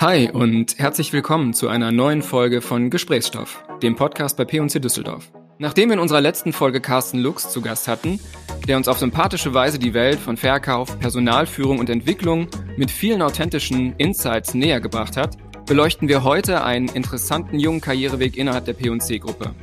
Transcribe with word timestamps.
Hi 0.00 0.30
und 0.32 0.78
herzlich 0.78 1.12
willkommen 1.12 1.52
zu 1.52 1.68
einer 1.68 1.92
neuen 1.92 2.22
Folge 2.22 2.62
von 2.62 2.88
Gesprächsstoff, 2.88 3.62
dem 3.82 3.96
Podcast 3.96 4.38
bei 4.38 4.46
P&C 4.46 4.80
Düsseldorf. 4.80 5.30
Nachdem 5.58 5.90
wir 5.90 5.94
in 5.96 6.00
unserer 6.00 6.22
letzten 6.22 6.54
Folge 6.54 6.80
Carsten 6.80 7.18
Lux 7.18 7.50
zu 7.50 7.60
Gast 7.60 7.86
hatten, 7.86 8.18
der 8.66 8.78
uns 8.78 8.88
auf 8.88 8.96
sympathische 8.96 9.52
Weise 9.52 9.78
die 9.78 9.92
Welt 9.92 10.18
von 10.18 10.38
Verkauf, 10.38 10.98
Personalführung 11.00 11.78
und 11.78 11.90
Entwicklung 11.90 12.48
mit 12.78 12.90
vielen 12.90 13.20
authentischen 13.20 13.94
Insights 13.98 14.54
näher 14.54 14.80
gebracht 14.80 15.18
hat, 15.18 15.36
beleuchten 15.66 16.08
wir 16.08 16.24
heute 16.24 16.64
einen 16.64 16.88
interessanten 16.88 17.58
jungen 17.58 17.82
Karriereweg 17.82 18.38
innerhalb 18.38 18.64
der 18.64 18.72
P&C-Gruppe. 18.72 19.54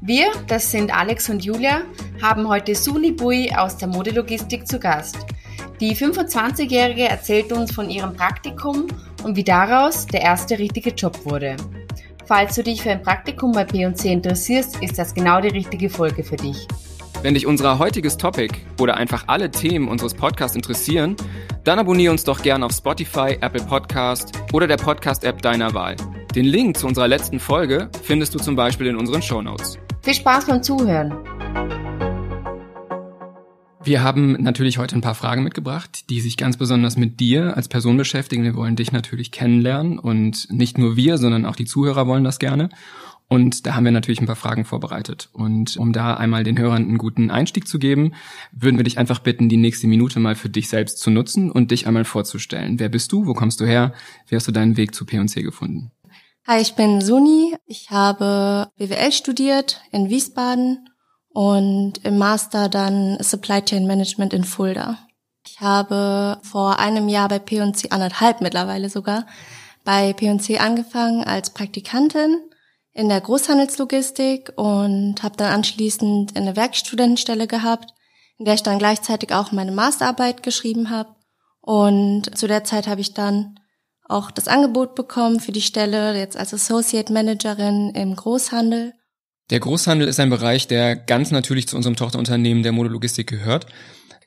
Wir, 0.00 0.32
das 0.48 0.72
sind 0.72 0.92
Alex 0.92 1.28
und 1.30 1.44
Julia, 1.44 1.82
haben 2.20 2.48
heute 2.48 2.74
Suni 2.74 3.12
Bui 3.12 3.52
aus 3.56 3.76
der 3.76 3.86
Modelogistik 3.86 4.66
zu 4.66 4.80
Gast. 4.80 5.26
Die 5.80 5.94
25-Jährige 5.94 7.04
erzählt 7.04 7.52
uns 7.52 7.74
von 7.74 7.90
ihrem 7.90 8.14
Praktikum 8.14 8.86
und 9.22 9.36
wie 9.36 9.44
daraus 9.44 10.06
der 10.06 10.22
erste 10.22 10.58
richtige 10.58 10.90
Job 10.90 11.18
wurde. 11.26 11.56
Falls 12.24 12.54
du 12.54 12.62
dich 12.62 12.80
für 12.80 12.90
ein 12.90 13.02
Praktikum 13.02 13.52
bei 13.52 13.64
P&C 13.64 14.10
interessierst, 14.10 14.82
ist 14.82 14.98
das 14.98 15.12
genau 15.12 15.40
die 15.42 15.48
richtige 15.48 15.90
Folge 15.90 16.24
für 16.24 16.36
dich. 16.36 16.66
Wenn 17.20 17.34
dich 17.34 17.46
unser 17.46 17.78
heutiges 17.78 18.16
Topic 18.16 18.54
oder 18.80 18.96
einfach 18.96 19.24
alle 19.26 19.50
Themen 19.50 19.88
unseres 19.88 20.14
Podcasts 20.14 20.56
interessieren, 20.56 21.14
dann 21.64 21.78
abonniere 21.78 22.12
uns 22.12 22.24
doch 22.24 22.40
gerne 22.42 22.64
auf 22.64 22.72
Spotify, 22.72 23.36
Apple 23.40 23.62
Podcast 23.62 24.32
oder 24.54 24.66
der 24.66 24.76
Podcast-App 24.78 25.42
deiner 25.42 25.74
Wahl. 25.74 25.96
Den 26.34 26.46
Link 26.46 26.78
zu 26.78 26.86
unserer 26.86 27.08
letzten 27.08 27.38
Folge 27.38 27.90
findest 28.02 28.34
du 28.34 28.38
zum 28.38 28.56
Beispiel 28.56 28.86
in 28.86 28.96
unseren 28.96 29.20
Show 29.20 29.42
Notes. 29.42 29.78
Viel 30.02 30.14
Spaß 30.14 30.46
beim 30.46 30.62
Zuhören! 30.62 31.35
Wir 33.86 34.02
haben 34.02 34.32
natürlich 34.42 34.78
heute 34.78 34.96
ein 34.96 35.00
paar 35.00 35.14
Fragen 35.14 35.44
mitgebracht, 35.44 36.10
die 36.10 36.20
sich 36.20 36.36
ganz 36.36 36.56
besonders 36.56 36.96
mit 36.96 37.20
dir 37.20 37.56
als 37.56 37.68
Person 37.68 37.96
beschäftigen. 37.96 38.42
Wir 38.42 38.56
wollen 38.56 38.74
dich 38.74 38.90
natürlich 38.90 39.30
kennenlernen 39.30 40.00
und 40.00 40.50
nicht 40.50 40.76
nur 40.76 40.96
wir, 40.96 41.18
sondern 41.18 41.46
auch 41.46 41.54
die 41.54 41.66
Zuhörer 41.66 42.08
wollen 42.08 42.24
das 42.24 42.40
gerne. 42.40 42.68
Und 43.28 43.64
da 43.64 43.76
haben 43.76 43.84
wir 43.84 43.92
natürlich 43.92 44.20
ein 44.20 44.26
paar 44.26 44.34
Fragen 44.34 44.64
vorbereitet. 44.64 45.30
Und 45.32 45.76
um 45.76 45.92
da 45.92 46.14
einmal 46.14 46.42
den 46.42 46.58
Hörern 46.58 46.82
einen 46.82 46.98
guten 46.98 47.30
Einstieg 47.30 47.68
zu 47.68 47.78
geben, 47.78 48.12
würden 48.50 48.76
wir 48.76 48.82
dich 48.82 48.98
einfach 48.98 49.20
bitten, 49.20 49.48
die 49.48 49.56
nächste 49.56 49.86
Minute 49.86 50.18
mal 50.18 50.34
für 50.34 50.48
dich 50.48 50.68
selbst 50.68 50.98
zu 50.98 51.12
nutzen 51.12 51.52
und 51.52 51.70
dich 51.70 51.86
einmal 51.86 52.04
vorzustellen. 52.04 52.80
Wer 52.80 52.88
bist 52.88 53.12
du? 53.12 53.24
Wo 53.26 53.34
kommst 53.34 53.60
du 53.60 53.66
her? 53.66 53.94
Wie 54.26 54.34
hast 54.34 54.48
du 54.48 54.52
deinen 54.52 54.76
Weg 54.76 54.96
zu 54.96 55.06
P&C 55.06 55.42
gefunden? 55.42 55.92
Hi, 56.48 56.60
ich 56.60 56.74
bin 56.74 57.00
Suni. 57.00 57.54
Ich 57.66 57.88
habe 57.90 58.68
BWL 58.78 59.12
studiert 59.12 59.80
in 59.92 60.10
Wiesbaden 60.10 60.88
und 61.36 61.98
im 62.02 62.16
Master 62.16 62.70
dann 62.70 63.18
Supply 63.22 63.60
Chain 63.60 63.86
Management 63.86 64.32
in 64.32 64.42
Fulda. 64.42 64.96
Ich 65.46 65.60
habe 65.60 66.38
vor 66.42 66.78
einem 66.78 67.10
Jahr 67.10 67.28
bei 67.28 67.38
P&C, 67.38 67.90
anderthalb 67.90 68.40
mittlerweile 68.40 68.88
sogar, 68.88 69.26
bei 69.84 70.14
P&C 70.14 70.56
angefangen 70.56 71.24
als 71.24 71.50
Praktikantin 71.50 72.40
in 72.94 73.10
der 73.10 73.20
Großhandelslogistik 73.20 74.54
und 74.56 75.22
habe 75.22 75.36
dann 75.36 75.52
anschließend 75.52 76.34
eine 76.38 76.56
Werkstudentenstelle 76.56 77.46
gehabt, 77.46 77.92
in 78.38 78.46
der 78.46 78.54
ich 78.54 78.62
dann 78.62 78.78
gleichzeitig 78.78 79.34
auch 79.34 79.52
meine 79.52 79.72
Masterarbeit 79.72 80.42
geschrieben 80.42 80.88
habe. 80.88 81.16
Und 81.60 82.34
zu 82.34 82.46
der 82.46 82.64
Zeit 82.64 82.86
habe 82.86 83.02
ich 83.02 83.12
dann 83.12 83.60
auch 84.08 84.30
das 84.30 84.48
Angebot 84.48 84.94
bekommen 84.94 85.40
für 85.40 85.52
die 85.52 85.60
Stelle 85.60 86.16
jetzt 86.16 86.38
als 86.38 86.54
Associate 86.54 87.12
Managerin 87.12 87.90
im 87.90 88.16
Großhandel 88.16 88.94
der 89.50 89.60
Großhandel 89.60 90.08
ist 90.08 90.18
ein 90.18 90.30
Bereich, 90.30 90.66
der 90.66 90.96
ganz 90.96 91.30
natürlich 91.30 91.68
zu 91.68 91.76
unserem 91.76 91.96
Tochterunternehmen 91.96 92.62
der 92.62 92.72
Modologistik 92.72 93.28
gehört. 93.28 93.66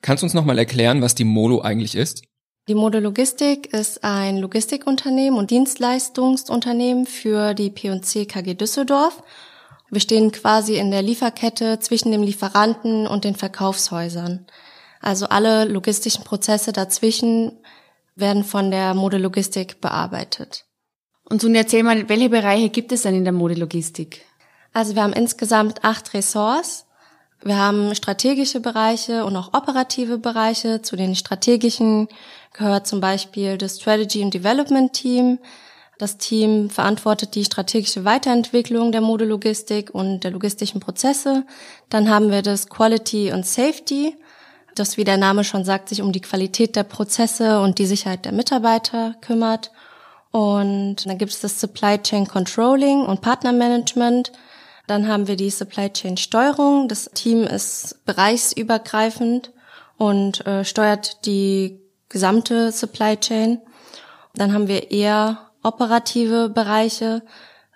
Kannst 0.01 0.23
du 0.23 0.25
uns 0.25 0.33
nochmal 0.33 0.57
erklären, 0.57 1.01
was 1.01 1.15
die 1.15 1.25
Modo 1.25 1.61
eigentlich 1.61 1.95
ist? 1.95 2.23
Die 2.69 2.75
Modologistik 2.75 3.73
ist 3.73 4.03
ein 4.03 4.37
Logistikunternehmen 4.37 5.37
und 5.37 5.49
Dienstleistungsunternehmen 5.49 7.05
für 7.05 7.53
die 7.53 7.69
P&C 7.69 8.25
KG 8.27 8.53
Düsseldorf. 8.53 9.23
Wir 9.89 9.99
stehen 9.99 10.31
quasi 10.31 10.77
in 10.77 10.91
der 10.91 11.01
Lieferkette 11.01 11.79
zwischen 11.79 12.11
dem 12.11 12.21
Lieferanten 12.21 13.07
und 13.07 13.23
den 13.23 13.35
Verkaufshäusern. 13.35 14.45
Also 15.01 15.25
alle 15.25 15.65
logistischen 15.65 16.23
Prozesse 16.23 16.71
dazwischen 16.71 17.53
werden 18.15 18.43
von 18.43 18.69
der 18.69 18.93
Modelogistik 18.93 19.81
bearbeitet. 19.81 20.65
Und 21.23 21.41
so 21.41 21.49
erzähl 21.49 21.83
mal, 21.83 22.07
welche 22.07 22.29
Bereiche 22.29 22.69
gibt 22.69 22.91
es 22.91 23.01
denn 23.01 23.15
in 23.15 23.23
der 23.23 23.33
Modelogistik? 23.33 24.25
Also 24.73 24.95
wir 24.95 25.03
haben 25.03 25.13
insgesamt 25.13 25.83
acht 25.83 26.13
Ressorts. 26.13 26.85
Wir 27.41 27.57
haben 27.57 27.95
strategische 27.95 28.59
Bereiche 28.59 29.25
und 29.25 29.35
auch 29.35 29.53
operative 29.53 30.17
Bereiche. 30.17 30.81
Zu 30.81 30.95
den 30.95 31.15
strategischen 31.15 32.07
gehört 32.53 32.87
zum 32.87 32.99
Beispiel 32.99 33.57
das 33.57 33.79
Strategy 33.79 34.21
and 34.21 34.33
Development 34.33 34.91
Team. 34.91 35.39
Das 35.97 36.17
Team 36.17 36.69
verantwortet 36.69 37.35
die 37.35 37.43
strategische 37.43 38.05
Weiterentwicklung 38.05 38.91
der 38.91 39.01
Modelogistik 39.01 39.93
und 39.93 40.21
der 40.21 40.31
logistischen 40.31 40.79
Prozesse. 40.79 41.45
Dann 41.89 42.09
haben 42.09 42.31
wir 42.31 42.41
das 42.41 42.69
Quality 42.69 43.33
und 43.33 43.45
Safety, 43.45 44.15
das, 44.75 44.95
wie 44.95 45.03
der 45.03 45.17
Name 45.17 45.43
schon 45.43 45.65
sagt, 45.65 45.89
sich 45.89 46.01
um 46.01 46.13
die 46.13 46.21
Qualität 46.21 46.77
der 46.77 46.83
Prozesse 46.83 47.59
und 47.59 47.79
die 47.79 47.85
Sicherheit 47.85 48.23
der 48.23 48.31
Mitarbeiter 48.31 49.15
kümmert. 49.19 49.71
Und 50.31 51.05
dann 51.05 51.17
gibt 51.17 51.33
es 51.33 51.41
das 51.41 51.59
Supply 51.59 51.97
Chain 52.01 52.27
Controlling 52.27 53.01
und 53.01 53.21
Partnermanagement. 53.21 54.31
Dann 54.89 55.07
haben 55.07 55.27
wir 55.27 55.35
die 55.35 55.51
Supply 55.51 55.93
Chain 55.93 56.17
Steuerung. 56.17 56.87
Das 56.87 57.11
Team 57.13 57.43
ist 57.43 58.03
bereichsübergreifend 58.05 59.53
und 59.97 60.43
äh, 60.47 60.65
steuert 60.65 61.27
die 61.27 61.79
gesamte 62.09 62.71
Supply 62.71 63.15
Chain. 63.15 63.61
Dann 64.33 64.51
haben 64.51 64.67
wir 64.67 64.89
eher 64.89 65.51
operative 65.61 66.49
Bereiche, 66.49 67.21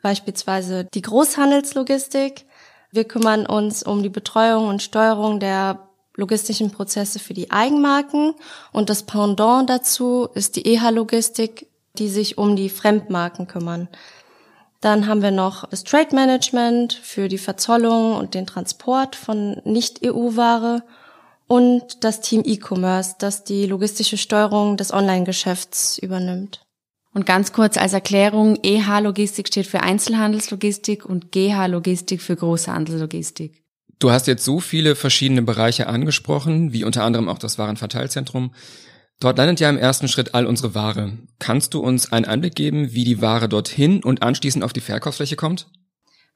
beispielsweise 0.01 0.85
die 0.91 1.03
Großhandelslogistik. 1.03 2.45
Wir 2.91 3.03
kümmern 3.03 3.45
uns 3.45 3.83
um 3.83 4.01
die 4.01 4.09
Betreuung 4.09 4.67
und 4.67 4.81
Steuerung 4.81 5.39
der 5.39 5.87
logistischen 6.15 6.71
Prozesse 6.71 7.19
für 7.19 7.35
die 7.35 7.51
Eigenmarken 7.51 8.33
und 8.71 8.89
das 8.89 9.03
Pendant 9.03 9.69
dazu 9.69 10.29
ist 10.33 10.55
die 10.55 10.65
EH-Logistik, 10.65 11.67
die 11.99 12.09
sich 12.09 12.39
um 12.39 12.55
die 12.55 12.69
Fremdmarken 12.69 13.45
kümmern. 13.45 13.87
Dann 14.83 15.07
haben 15.07 15.21
wir 15.21 15.31
noch 15.31 15.69
das 15.69 15.85
Trade 15.85 16.13
Management 16.13 16.91
für 16.91 17.29
die 17.29 17.37
Verzollung 17.37 18.17
und 18.17 18.33
den 18.33 18.45
Transport 18.45 19.15
von 19.15 19.61
Nicht-EU-Ware 19.63 20.83
und 21.47 22.03
das 22.03 22.19
Team 22.19 22.43
E-Commerce, 22.45 23.15
das 23.17 23.45
die 23.45 23.65
logistische 23.65 24.17
Steuerung 24.17 24.75
des 24.75 24.91
Online-Geschäfts 24.91 25.99
übernimmt. 25.99 26.65
Und 27.13 27.25
ganz 27.25 27.53
kurz 27.53 27.77
als 27.77 27.93
Erklärung, 27.93 28.57
EH-Logistik 28.61 29.47
steht 29.47 29.67
für 29.67 29.79
Einzelhandelslogistik 29.79 31.05
und 31.05 31.31
GH-Logistik 31.31 32.21
für 32.21 32.35
Großhandelslogistik. 32.35 33.63
Du 33.99 34.11
hast 34.11 34.27
jetzt 34.27 34.43
so 34.43 34.59
viele 34.59 34.95
verschiedene 34.95 35.43
Bereiche 35.43 35.87
angesprochen, 35.87 36.73
wie 36.73 36.83
unter 36.83 37.05
anderem 37.05 37.29
auch 37.29 37.37
das 37.37 37.57
Warenverteilzentrum. 37.57 38.53
Dort 39.19 39.37
landet 39.37 39.59
ja 39.59 39.69
im 39.69 39.77
ersten 39.77 40.07
Schritt 40.07 40.33
all 40.33 40.45
unsere 40.45 40.75
Ware. 40.75 41.17
Kannst 41.39 41.73
du 41.73 41.79
uns 41.79 42.11
einen 42.11 42.25
Einblick 42.25 42.55
geben, 42.55 42.93
wie 42.93 43.05
die 43.05 43.21
Ware 43.21 43.47
dorthin 43.47 44.03
und 44.03 44.21
anschließend 44.21 44.63
auf 44.63 44.73
die 44.73 44.81
Verkaufsfläche 44.81 45.35
kommt? 45.35 45.67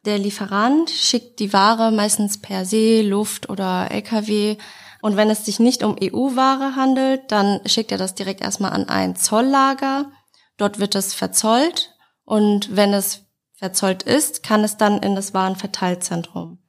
Der 0.06 0.18
Lieferant 0.18 0.90
schickt 0.90 1.40
die 1.40 1.52
Ware 1.52 1.92
meistens 1.92 2.40
per 2.40 2.66
See, 2.66 3.02
Luft 3.02 3.50
oder 3.50 3.92
LKW. 3.92 4.58
Und 5.02 5.18
wenn 5.18 5.30
es 5.30 5.46
sich 5.46 5.60
nicht 5.60 5.84
um 5.84 5.98
EU-Ware 6.02 6.76
handelt, 6.76 7.24
dann 7.30 7.60
schickt 7.66 7.92
er 7.92 7.98
das 7.98 8.16
direkt 8.16 8.42
erstmal 8.42 8.72
an 8.72 8.88
ein 8.88 9.16
Zolllager. 9.16 10.12
Dort 10.56 10.80
wird 10.80 10.96
es 10.96 11.14
verzollt. 11.14 11.94
Und 12.24 12.76
wenn 12.76 12.94
es 12.94 13.26
verzollt 13.54 14.04
ist, 14.04 14.44
kann 14.44 14.64
es 14.64 14.78
dann 14.78 15.00
in 15.00 15.16
das 15.16 15.34
Warenverteilzentrum. 15.34 16.60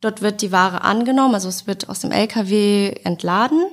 Dort 0.00 0.22
wird 0.22 0.42
die 0.42 0.52
Ware 0.52 0.82
angenommen, 0.82 1.34
also 1.34 1.48
es 1.48 1.66
wird 1.66 1.88
aus 1.88 2.00
dem 2.00 2.12
LKW 2.12 2.90
entladen 3.02 3.66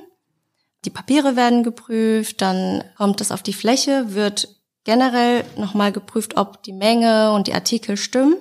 die 0.84 0.90
Papiere 0.90 1.36
werden 1.36 1.62
geprüft, 1.62 2.40
dann 2.40 2.84
kommt 2.96 3.20
es 3.20 3.32
auf 3.32 3.42
die 3.42 3.52
Fläche, 3.52 4.14
wird 4.14 4.48
generell 4.84 5.44
nochmal 5.56 5.92
geprüft, 5.92 6.36
ob 6.36 6.62
die 6.62 6.72
Menge 6.72 7.32
und 7.32 7.46
die 7.46 7.54
Artikel 7.54 7.96
stimmen, 7.96 8.36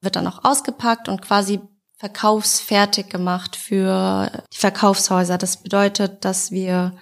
wird 0.00 0.16
dann 0.16 0.26
auch 0.26 0.44
ausgepackt 0.44 1.08
und 1.08 1.22
quasi 1.22 1.60
verkaufsfertig 1.96 3.08
gemacht 3.08 3.54
für 3.54 4.30
die 4.52 4.58
Verkaufshäuser. 4.58 5.38
Das 5.38 5.58
bedeutet, 5.58 6.24
dass 6.24 6.50
wir 6.50 6.94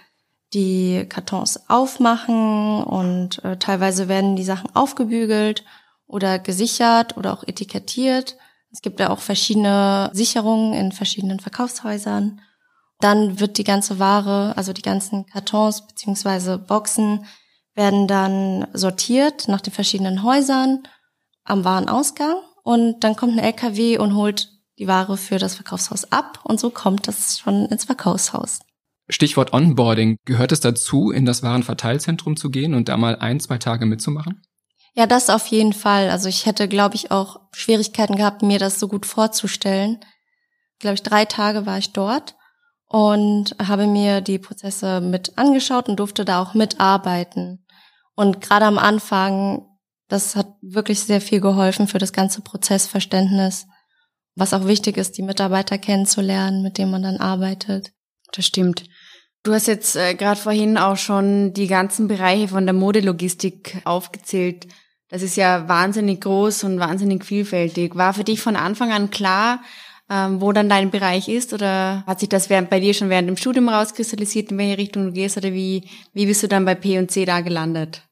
die 0.53 1.07
Kartons 1.09 1.71
aufmachen 1.71 2.83
und 2.83 3.43
äh, 3.45 3.57
teilweise 3.57 4.09
werden 4.09 4.37
die 4.37 4.45
Sachen 4.45 4.75
aufgebügelt 4.75 5.65
oder 6.07 6.39
gesichert 6.39 7.17
oder 7.17 7.33
auch 7.33 7.45
etikettiert. 7.47 8.37
Es 8.73 8.83
gibt 8.83 9.01
ja 9.01 9.11
auch 9.11 9.21
verschiedene 9.21 10.11
Sicherungen 10.13 10.75
in 10.75 10.93
verschiedenen 10.93 11.41
Verkaufshäusern. 11.41 12.41
Dann 13.01 13.41
wird 13.41 13.59
die 13.59 13.65
ganze 13.65 13.99
Ware, 13.99 14.57
also 14.57 14.73
die 14.73 14.83
ganzen 14.83 15.27
Kartons 15.27 15.87
beziehungsweise 15.87 16.59
Boxen, 16.59 17.25
werden 17.75 18.07
dann 18.07 18.67
sortiert 18.75 19.49
nach 19.49 19.61
den 19.61 19.73
verschiedenen 19.73 20.23
Häusern 20.23 20.83
am 21.45 21.65
Warenausgang 21.65 22.37
und 22.63 23.01
dann 23.01 23.17
kommt 23.17 23.33
ein 23.33 23.45
LKW 23.45 23.99
und 23.99 24.15
holt 24.15 24.51
die 24.79 24.87
Ware 24.87 25.17
für 25.17 25.39
das 25.39 25.55
Verkaufshaus 25.55 26.11
ab 26.13 26.41
und 26.45 26.61
so 26.61 26.71
kommt 26.71 27.09
das 27.09 27.39
schon 27.39 27.67
ins 27.67 27.85
Verkaufshaus. 27.85 28.61
Stichwort 29.09 29.53
Onboarding. 29.53 30.17
Gehört 30.25 30.53
es 30.53 30.61
dazu, 30.61 31.11
in 31.11 31.25
das 31.25 31.43
Warenverteilzentrum 31.43 32.37
zu 32.37 32.51
gehen 32.51 32.75
und 32.75 32.89
da 32.89 32.97
mal 32.97 33.17
ein, 33.17 33.41
zwei 33.41 33.59
Tage 33.59 33.87
mitzumachen? 33.87 34.43
Ja, 34.95 35.07
das 35.07 35.31
auf 35.31 35.47
jeden 35.47 35.73
Fall. 35.73 36.11
Also 36.11 36.29
ich 36.29 36.47
hätte, 36.47 36.69
glaube 36.69 36.97
ich, 36.97 37.11
auch 37.11 37.41
Schwierigkeiten 37.53 38.17
gehabt, 38.17 38.43
mir 38.43 38.59
das 38.59 38.79
so 38.79 38.89
gut 38.89 39.07
vorzustellen. 39.07 39.99
Glaube 40.79 40.95
ich, 40.95 41.03
drei 41.03 41.25
Tage 41.25 41.67
war 41.67 41.79
ich 41.79 41.93
dort 41.93 42.35
und 42.91 43.55
habe 43.65 43.87
mir 43.87 44.21
die 44.21 44.41
Prozesse 44.41 45.01
mit 45.01 45.39
angeschaut 45.39 45.89
und 45.89 46.01
durfte 46.01 46.25
da 46.25 46.43
auch 46.43 46.55
mitarbeiten. 46.55 47.65
Und 48.17 48.41
gerade 48.41 48.67
am 48.67 48.79
Anfang, 48.79 49.65
das 50.09 50.35
hat 50.35 50.49
wirklich 50.61 50.99
sehr 50.99 51.21
viel 51.21 51.41
geholfen 51.41 51.87
für 51.87 51.99
das 51.99 52.13
ganze 52.13 52.41
Prozessverständnis, 52.41 53.69
was 54.35 54.53
auch 54.53 54.67
wichtig 54.67 54.97
ist, 54.97 55.17
die 55.17 55.23
Mitarbeiter 55.23 55.79
kennenzulernen, 55.79 56.63
mit 56.63 56.79
denen 56.79 56.91
man 56.91 57.05
dann 57.05 57.19
arbeitet. 57.19 57.93
Das 58.33 58.45
stimmt. 58.45 58.85
Du 59.45 59.55
hast 59.55 59.69
jetzt 59.69 59.95
äh, 59.95 60.15
gerade 60.15 60.41
vorhin 60.41 60.77
auch 60.77 60.97
schon 60.97 61.53
die 61.53 61.69
ganzen 61.69 62.09
Bereiche 62.09 62.49
von 62.49 62.67
der 62.67 62.75
Modelogistik 62.75 63.83
aufgezählt. 63.85 64.67
Das 65.09 65.23
ist 65.23 65.37
ja 65.37 65.69
wahnsinnig 65.69 66.23
groß 66.23 66.65
und 66.65 66.81
wahnsinnig 66.81 67.25
vielfältig. 67.25 67.95
War 67.95 68.15
für 68.15 68.25
dich 68.25 68.41
von 68.41 68.57
Anfang 68.57 68.91
an 68.93 69.11
klar, 69.11 69.61
ähm, 70.11 70.41
wo 70.41 70.53
dann 70.53 70.69
dein 70.69 70.91
Bereich 70.91 71.29
ist? 71.29 71.53
Oder 71.53 72.05
hat 72.07 72.21
sich 72.21 72.29
das 72.29 72.51
während, 72.51 72.69
bei 72.69 72.81
dir 72.81 72.93
schon 72.93 73.09
während 73.09 73.29
dem 73.29 73.37
Studium 73.37 73.69
rauskristallisiert, 73.69 74.51
in 74.51 74.59
welche 74.59 74.79
Richtung 74.79 75.07
du 75.07 75.13
gehst? 75.13 75.37
Oder 75.37 75.53
wie, 75.53 75.89
wie 76.13 76.27
bist 76.27 76.43
du 76.43 76.49
dann 76.49 76.65
bei 76.65 76.75
P&C 76.75 77.25
da 77.25 77.41
gelandet? 77.41 78.03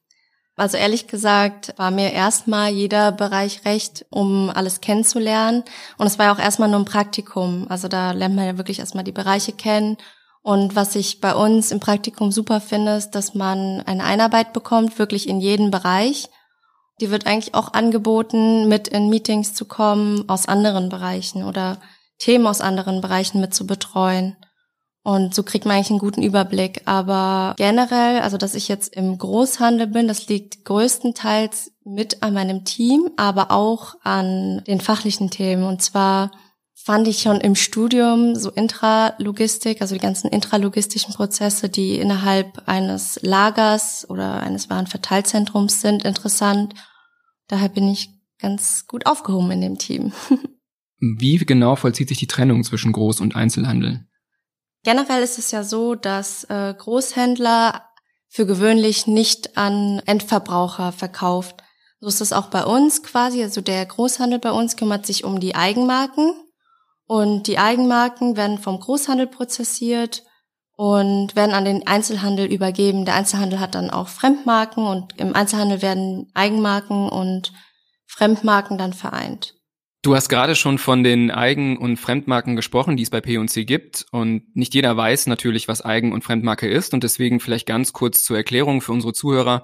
Also 0.55 0.77
ehrlich 0.77 1.07
gesagt 1.07 1.73
war 1.77 1.91
mir 1.91 2.11
erstmal 2.11 2.71
jeder 2.71 3.11
Bereich 3.11 3.63
recht, 3.65 4.05
um 4.09 4.49
alles 4.49 4.81
kennenzulernen. 4.81 5.63
Und 5.97 6.07
es 6.07 6.19
war 6.19 6.25
ja 6.27 6.33
auch 6.33 6.39
erstmal 6.39 6.69
nur 6.69 6.79
ein 6.79 6.85
Praktikum. 6.85 7.67
Also 7.69 7.87
da 7.87 8.11
lernt 8.11 8.35
man 8.35 8.45
ja 8.45 8.57
wirklich 8.57 8.79
erstmal 8.79 9.03
die 9.03 9.11
Bereiche 9.11 9.53
kennen 9.53 9.97
und 10.41 10.75
was 10.75 10.95
ich 10.95 11.19
bei 11.19 11.35
uns 11.35 11.71
im 11.71 11.79
Praktikum 11.79 12.31
super 12.31 12.61
finde, 12.61 12.95
ist, 12.95 13.11
dass 13.11 13.33
man 13.33 13.81
eine 13.85 14.03
Einarbeit 14.03 14.53
bekommt, 14.53 14.97
wirklich 14.97 15.27
in 15.27 15.41
jeden 15.41 15.69
Bereich. 15.69 16.29
Die 17.01 17.11
wird 17.11 17.25
eigentlich 17.25 17.53
auch 17.55 17.73
angeboten, 17.73 18.67
mit 18.67 18.87
in 18.87 19.09
Meetings 19.09 19.53
zu 19.53 19.65
kommen 19.65 20.27
aus 20.27 20.47
anderen 20.47 20.89
Bereichen 20.89 21.43
oder 21.43 21.79
Themen 22.17 22.47
aus 22.47 22.61
anderen 22.61 23.01
Bereichen 23.01 23.39
mit 23.39 23.53
zu 23.53 23.65
betreuen. 23.65 24.35
Und 25.01 25.33
so 25.33 25.43
kriegt 25.43 25.65
man 25.65 25.75
eigentlich 25.75 25.91
einen 25.91 25.99
guten 25.99 26.21
Überblick. 26.21 26.81
Aber 26.85 27.55
generell, 27.57 28.19
also 28.19 28.37
dass 28.37 28.53
ich 28.53 28.67
jetzt 28.67 28.95
im 28.95 29.17
Großhandel 29.17 29.87
bin, 29.87 30.07
das 30.07 30.27
liegt 30.27 30.65
größtenteils 30.65 31.71
mit 31.85 32.21
an 32.21 32.33
meinem 32.33 32.65
Team, 32.65 33.09
aber 33.15 33.51
auch 33.51 33.95
an 34.03 34.63
den 34.67 34.81
fachlichen 34.81 35.29
Themen. 35.29 35.63
Und 35.63 35.81
zwar 35.81 36.31
fand 36.83 37.07
ich 37.07 37.19
schon 37.19 37.41
im 37.41 37.55
Studium 37.55 38.35
so 38.35 38.49
Intralogistik, 38.51 39.81
also 39.81 39.95
die 39.95 40.01
ganzen 40.01 40.29
intralogistischen 40.29 41.13
Prozesse, 41.13 41.69
die 41.69 41.97
innerhalb 41.97 42.67
eines 42.67 43.19
Lagers 43.21 44.09
oder 44.09 44.41
eines 44.41 44.69
Warenverteilzentrums 44.69 45.81
sind, 45.81 46.03
interessant. 46.03 46.73
Daher 47.47 47.69
bin 47.69 47.89
ich 47.89 48.09
ganz 48.39 48.87
gut 48.87 49.05
aufgehoben 49.05 49.51
in 49.51 49.61
dem 49.61 49.77
Team. 49.77 50.13
Wie 50.99 51.37
genau 51.37 51.75
vollzieht 51.75 52.09
sich 52.09 52.17
die 52.17 52.27
Trennung 52.27 52.63
zwischen 52.63 52.93
Groß- 52.93 53.21
und 53.21 53.35
Einzelhandel? 53.35 54.05
Generell 54.83 55.23
ist 55.23 55.37
es 55.37 55.51
ja 55.51 55.63
so, 55.63 55.95
dass 55.95 56.45
äh, 56.45 56.73
Großhändler 56.77 57.83
für 58.27 58.45
gewöhnlich 58.45 59.07
nicht 59.07 59.57
an 59.57 60.01
Endverbraucher 60.05 60.91
verkauft. 60.91 61.63
So 61.99 62.07
ist 62.07 62.21
es 62.21 62.31
auch 62.31 62.47
bei 62.47 62.63
uns 62.63 63.03
quasi. 63.03 63.43
Also 63.43 63.61
der 63.61 63.85
Großhandel 63.85 64.39
bei 64.39 64.51
uns 64.51 64.77
kümmert 64.77 65.05
sich 65.05 65.23
um 65.23 65.39
die 65.39 65.55
Eigenmarken 65.55 66.33
und 67.09 67.47
die 67.47 67.57
Eigenmarken 67.57 68.37
werden 68.37 68.59
vom 68.59 68.79
Großhandel 68.79 69.25
prozessiert 69.25 70.21
und 70.77 71.35
werden 71.35 71.55
an 71.55 71.65
den 71.65 71.87
Einzelhandel 71.87 72.45
übergeben. 72.45 73.03
Der 73.03 73.15
Einzelhandel 73.15 73.59
hat 73.59 73.73
dann 73.73 73.89
auch 73.89 74.07
Fremdmarken 74.07 74.85
und 74.85 75.19
im 75.19 75.35
Einzelhandel 75.35 75.81
werden 75.81 76.29
Eigenmarken 76.35 77.09
und 77.09 77.51
Fremdmarken 78.05 78.77
dann 78.77 78.93
vereint. 78.93 79.55
Du 80.03 80.15
hast 80.15 80.29
gerade 80.29 80.55
schon 80.55 80.77
von 80.77 81.03
den 81.03 81.31
Eigen- 81.31 81.79
und 81.79 81.97
Fremdmarken 81.97 82.55
gesprochen, 82.55 82.95
die 82.95 83.03
es 83.03 83.09
bei 83.09 83.21
P&C 83.21 83.65
gibt. 83.65 84.05
Und 84.11 84.55
nicht 84.55 84.75
jeder 84.75 84.95
weiß 84.95 85.25
natürlich, 85.25 85.67
was 85.67 85.83
Eigen- 85.83 86.13
und 86.13 86.23
Fremdmarke 86.23 86.69
ist. 86.69 86.93
Und 86.93 87.03
deswegen 87.03 87.39
vielleicht 87.39 87.65
ganz 87.65 87.91
kurz 87.91 88.23
zur 88.23 88.37
Erklärung 88.37 88.81
für 88.81 88.91
unsere 88.91 89.13
Zuhörer. 89.13 89.63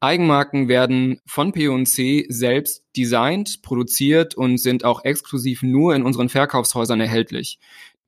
Eigenmarken 0.00 0.68
werden 0.68 1.20
von 1.26 1.52
P&C 1.52 2.26
selbst 2.28 2.84
designt, 2.96 3.62
produziert 3.62 4.34
und 4.34 4.58
sind 4.58 4.84
auch 4.84 5.04
exklusiv 5.04 5.62
nur 5.62 5.94
in 5.94 6.04
unseren 6.04 6.28
Verkaufshäusern 6.28 7.00
erhältlich. 7.00 7.58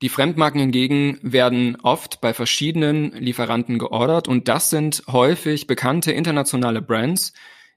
Die 0.02 0.08
Fremdmarken 0.08 0.60
hingegen 0.60 1.18
werden 1.22 1.76
oft 1.82 2.20
bei 2.20 2.32
verschiedenen 2.32 3.12
Lieferanten 3.12 3.78
geordert 3.78 4.28
und 4.28 4.48
das 4.48 4.70
sind 4.70 5.02
häufig 5.08 5.66
bekannte 5.66 6.12
internationale 6.12 6.80
Brands, 6.80 7.32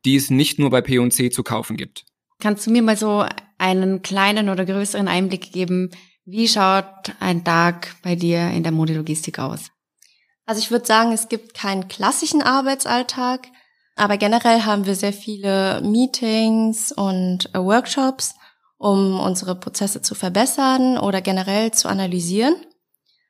die 0.06 0.16
es 0.16 0.30
nicht 0.30 0.60
nur 0.60 0.70
bei 0.70 0.82
P&C 0.82 1.32
zu 1.32 1.44
kaufen 1.44 1.76
gibt. 1.76 2.06
Kannst 2.40 2.68
du 2.68 2.72
mir 2.72 2.82
mal 2.82 2.98
so 2.98 3.26
einen 3.58 4.02
kleinen 4.04 4.50
oder 4.50 4.66
größeren 4.66 5.08
Einblick 5.08 5.52
geben, 5.52 5.90
wie 6.26 6.48
schaut 6.48 7.14
ein 7.20 7.44
Tag 7.44 7.96
bei 8.04 8.16
dir 8.16 8.52
in 8.52 8.64
der 8.64 8.72
Modelogistik 8.72 9.40
aus? 9.40 9.72
Also 10.46 10.60
ich 10.60 10.72
würde 10.72 10.86
sagen, 10.86 11.12
es 11.12 11.30
gibt 11.30 11.54
keinen 11.54 11.88
klassischen 11.88 12.42
Arbeitsalltag, 12.42 13.48
aber 13.96 14.18
generell 14.18 14.62
haben 14.62 14.86
wir 14.86 14.96
sehr 14.96 15.14
viele 15.14 15.82
Meetings 15.82 16.92
und 16.92 17.54
äh, 17.54 17.60
Workshops, 17.60 18.36
um 18.78 19.20
unsere 19.20 19.56
Prozesse 19.56 20.02
zu 20.02 20.16
verbessern 20.16 20.98
oder 20.98 21.22
generell 21.22 21.72
zu 21.72 21.88
analysieren. 21.88 22.56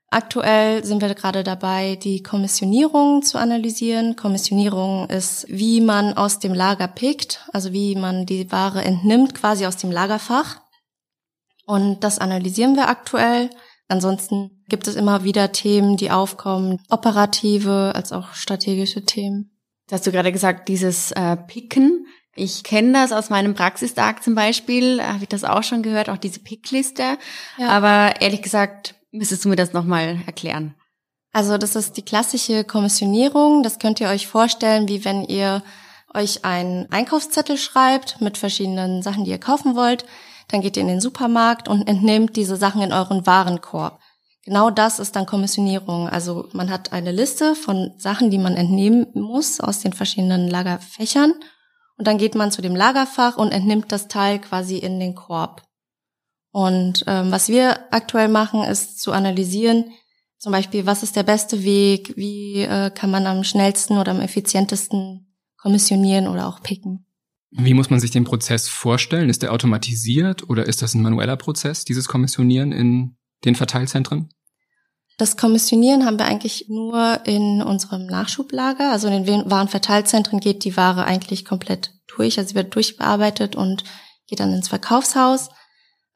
Aktuell 0.09 0.85
sind 0.85 1.01
wir 1.01 1.13
gerade 1.15 1.43
dabei, 1.43 1.95
die 1.95 2.21
Kommissionierung 2.21 3.23
zu 3.23 3.39
analysieren. 3.39 4.15
Kommissionierung 4.15 5.09
ist, 5.09 5.47
wie 5.49 5.81
man 5.81 6.13
aus 6.13 6.37
dem 6.37 6.53
Lager 6.53 6.87
pickt, 6.87 7.41
also 7.51 7.73
wie 7.73 7.95
man 7.95 8.27
die 8.27 8.51
Ware 8.51 8.83
entnimmt, 8.83 9.33
quasi 9.33 9.65
aus 9.65 9.77
dem 9.77 9.91
Lagerfach. 9.91 10.61
Und 11.65 12.03
das 12.03 12.19
analysieren 12.19 12.75
wir 12.75 12.89
aktuell. 12.89 13.49
Ansonsten 13.87 14.63
gibt 14.67 14.87
es 14.87 14.95
immer 14.95 15.23
wieder 15.23 15.51
Themen, 15.51 15.97
die 15.97 16.11
aufkommen, 16.11 16.79
operative 16.89 17.93
als 17.95 18.11
auch 18.11 18.33
strategische 18.33 19.05
Themen. 19.05 19.52
Hast 19.93 20.07
du 20.07 20.11
gerade 20.11 20.31
gesagt, 20.31 20.69
dieses 20.69 21.11
äh, 21.11 21.37
Picken. 21.37 22.07
Ich 22.33 22.63
kenne 22.63 22.93
das 22.93 23.11
aus 23.11 23.29
meinem 23.29 23.53
Praxistag 23.53 24.23
zum 24.23 24.33
Beispiel, 24.33 24.99
habe 25.03 25.21
ich 25.21 25.29
das 25.29 25.43
auch 25.43 25.61
schon 25.61 25.83
gehört, 25.83 26.09
auch 26.09 26.17
diese 26.17 26.39
Pickliste. 26.39 27.19
Ja. 27.59 27.67
Aber 27.67 28.19
ehrlich 28.19 28.41
gesagt, 28.41 28.95
müsstest 29.11 29.45
du 29.45 29.49
mir 29.49 29.55
das 29.55 29.71
nochmal 29.71 30.17
erklären. 30.25 30.73
Also 31.31 31.59
das 31.59 31.75
ist 31.75 31.95
die 31.95 32.01
klassische 32.01 32.63
Kommissionierung. 32.63 33.61
Das 33.61 33.77
könnt 33.77 33.99
ihr 33.99 34.09
euch 34.09 34.25
vorstellen, 34.25 34.87
wie 34.87 35.05
wenn 35.05 35.25
ihr 35.25 35.61
euch 36.11 36.43
einen 36.43 36.91
Einkaufszettel 36.91 37.57
schreibt 37.57 38.19
mit 38.19 38.39
verschiedenen 38.39 39.03
Sachen, 39.03 39.25
die 39.25 39.31
ihr 39.31 39.39
kaufen 39.39 39.75
wollt. 39.75 40.05
Dann 40.47 40.61
geht 40.61 40.75
ihr 40.75 40.81
in 40.81 40.87
den 40.87 41.01
Supermarkt 41.01 41.67
und 41.67 41.87
entnehmt 41.87 42.35
diese 42.35 42.55
Sachen 42.55 42.81
in 42.81 42.93
euren 42.93 43.27
Warenkorb. 43.27 43.99
Genau 44.45 44.69
das 44.69 44.99
ist 44.99 45.15
dann 45.15 45.25
Kommissionierung. 45.25 46.09
Also 46.09 46.49
man 46.53 46.69
hat 46.69 46.91
eine 46.91 47.11
Liste 47.11 47.55
von 47.55 47.93
Sachen, 47.97 48.29
die 48.29 48.37
man 48.37 48.55
entnehmen 48.55 49.07
muss 49.13 49.61
aus 49.61 49.79
den 49.79 49.93
verschiedenen 49.93 50.49
Lagerfächern. 50.49 51.33
Und 51.97 52.07
dann 52.07 52.17
geht 52.17 52.35
man 52.35 52.51
zu 52.51 52.61
dem 52.61 52.75
Lagerfach 52.75 53.37
und 53.37 53.51
entnimmt 53.51 53.91
das 53.91 54.07
Teil 54.09 54.39
quasi 54.39 54.77
in 54.77 54.99
den 54.99 55.15
Korb. 55.15 55.63
Und 56.51 57.05
ähm, 57.07 57.31
was 57.31 57.49
wir 57.49 57.93
aktuell 57.93 58.27
machen, 58.27 58.63
ist 58.63 58.99
zu 58.99 59.11
analysieren, 59.11 59.85
zum 60.37 60.51
Beispiel, 60.51 60.85
was 60.85 61.03
ist 61.03 61.15
der 61.15 61.23
beste 61.23 61.63
Weg, 61.63 62.17
wie 62.17 62.63
äh, 62.63 62.91
kann 62.91 63.09
man 63.09 63.25
am 63.27 63.45
schnellsten 63.45 63.97
oder 63.97 64.11
am 64.11 64.19
effizientesten 64.19 65.33
kommissionieren 65.57 66.27
oder 66.27 66.47
auch 66.47 66.61
picken. 66.61 67.05
Wie 67.51 67.73
muss 67.73 67.89
man 67.89 68.01
sich 68.01 68.11
den 68.11 68.25
Prozess 68.25 68.67
vorstellen? 68.67 69.29
Ist 69.29 69.41
der 69.41 69.53
automatisiert 69.53 70.49
oder 70.49 70.67
ist 70.67 70.81
das 70.81 70.95
ein 70.95 71.01
manueller 71.01 71.37
Prozess, 71.37 71.85
dieses 71.85 72.09
Kommissionieren 72.09 72.73
in 72.73 73.15
den 73.45 73.55
Verteilzentren? 73.55 74.29
Das 75.17 75.37
Kommissionieren 75.37 76.05
haben 76.05 76.17
wir 76.17 76.25
eigentlich 76.25 76.65
nur 76.69 77.19
in 77.25 77.61
unserem 77.61 78.07
Nachschublager. 78.07 78.91
Also 78.91 79.07
in 79.07 79.25
den 79.25 79.49
Warenverteilzentren 79.49 80.39
geht 80.39 80.63
die 80.63 80.75
Ware 80.75 81.05
eigentlich 81.05 81.45
komplett 81.45 81.91
durch. 82.07 82.37
Also 82.37 82.49
sie 82.49 82.55
wird 82.55 82.73
durchbearbeitet 82.73 83.55
und 83.55 83.83
geht 84.27 84.39
dann 84.39 84.53
ins 84.53 84.69
Verkaufshaus. 84.69 85.49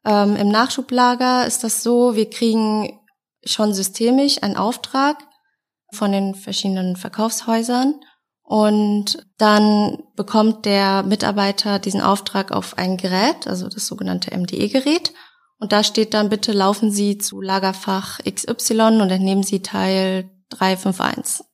Ähm, 0.04 0.36
Im 0.36 0.48
Nachschublager 0.48 1.46
ist 1.46 1.62
das 1.62 1.82
so, 1.82 2.16
wir 2.16 2.28
kriegen 2.28 2.98
schon 3.44 3.72
systemisch 3.72 4.42
einen 4.42 4.56
Auftrag 4.56 5.18
von 5.92 6.12
den 6.12 6.34
verschiedenen 6.34 6.96
Verkaufshäusern 6.96 7.94
und 8.42 9.26
dann 9.36 9.98
bekommt 10.16 10.64
der 10.64 11.02
Mitarbeiter 11.02 11.78
diesen 11.78 12.00
Auftrag 12.00 12.50
auf 12.50 12.78
ein 12.78 12.96
Gerät, 12.96 13.46
also 13.46 13.68
das 13.68 13.86
sogenannte 13.86 14.36
MDE-Gerät. 14.36 15.12
Und 15.58 15.72
da 15.72 15.82
steht 15.82 16.14
dann, 16.14 16.28
bitte 16.28 16.52
laufen 16.52 16.90
Sie 16.90 17.18
zu 17.18 17.40
Lagerfach 17.40 18.20
XY 18.20 19.00
und 19.00 19.10
entnehmen 19.10 19.42
Sie 19.42 19.60
Teil 19.60 20.30
351. 20.50 21.44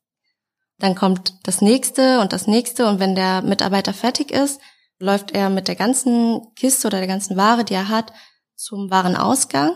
Dann 0.78 0.94
kommt 0.94 1.34
das 1.44 1.62
nächste 1.62 2.20
und 2.20 2.32
das 2.32 2.46
nächste 2.46 2.87
und 2.88 2.99
wenn 2.99 3.14
der 3.14 3.42
Mitarbeiter 3.42 3.94
fertig 3.94 4.30
ist, 4.30 4.61
läuft 4.99 5.32
er 5.32 5.50
mit 5.50 5.68
der 5.68 5.76
ganzen 5.76 6.54
Kiste 6.54 6.88
oder 6.88 6.99
der 6.99 7.06
ganzen 7.06 7.37
Ware, 7.37 7.64
die 7.64 7.75
er 7.75 7.88
hat, 7.88 8.12
zum 8.56 8.90
Warenausgang 8.90 9.73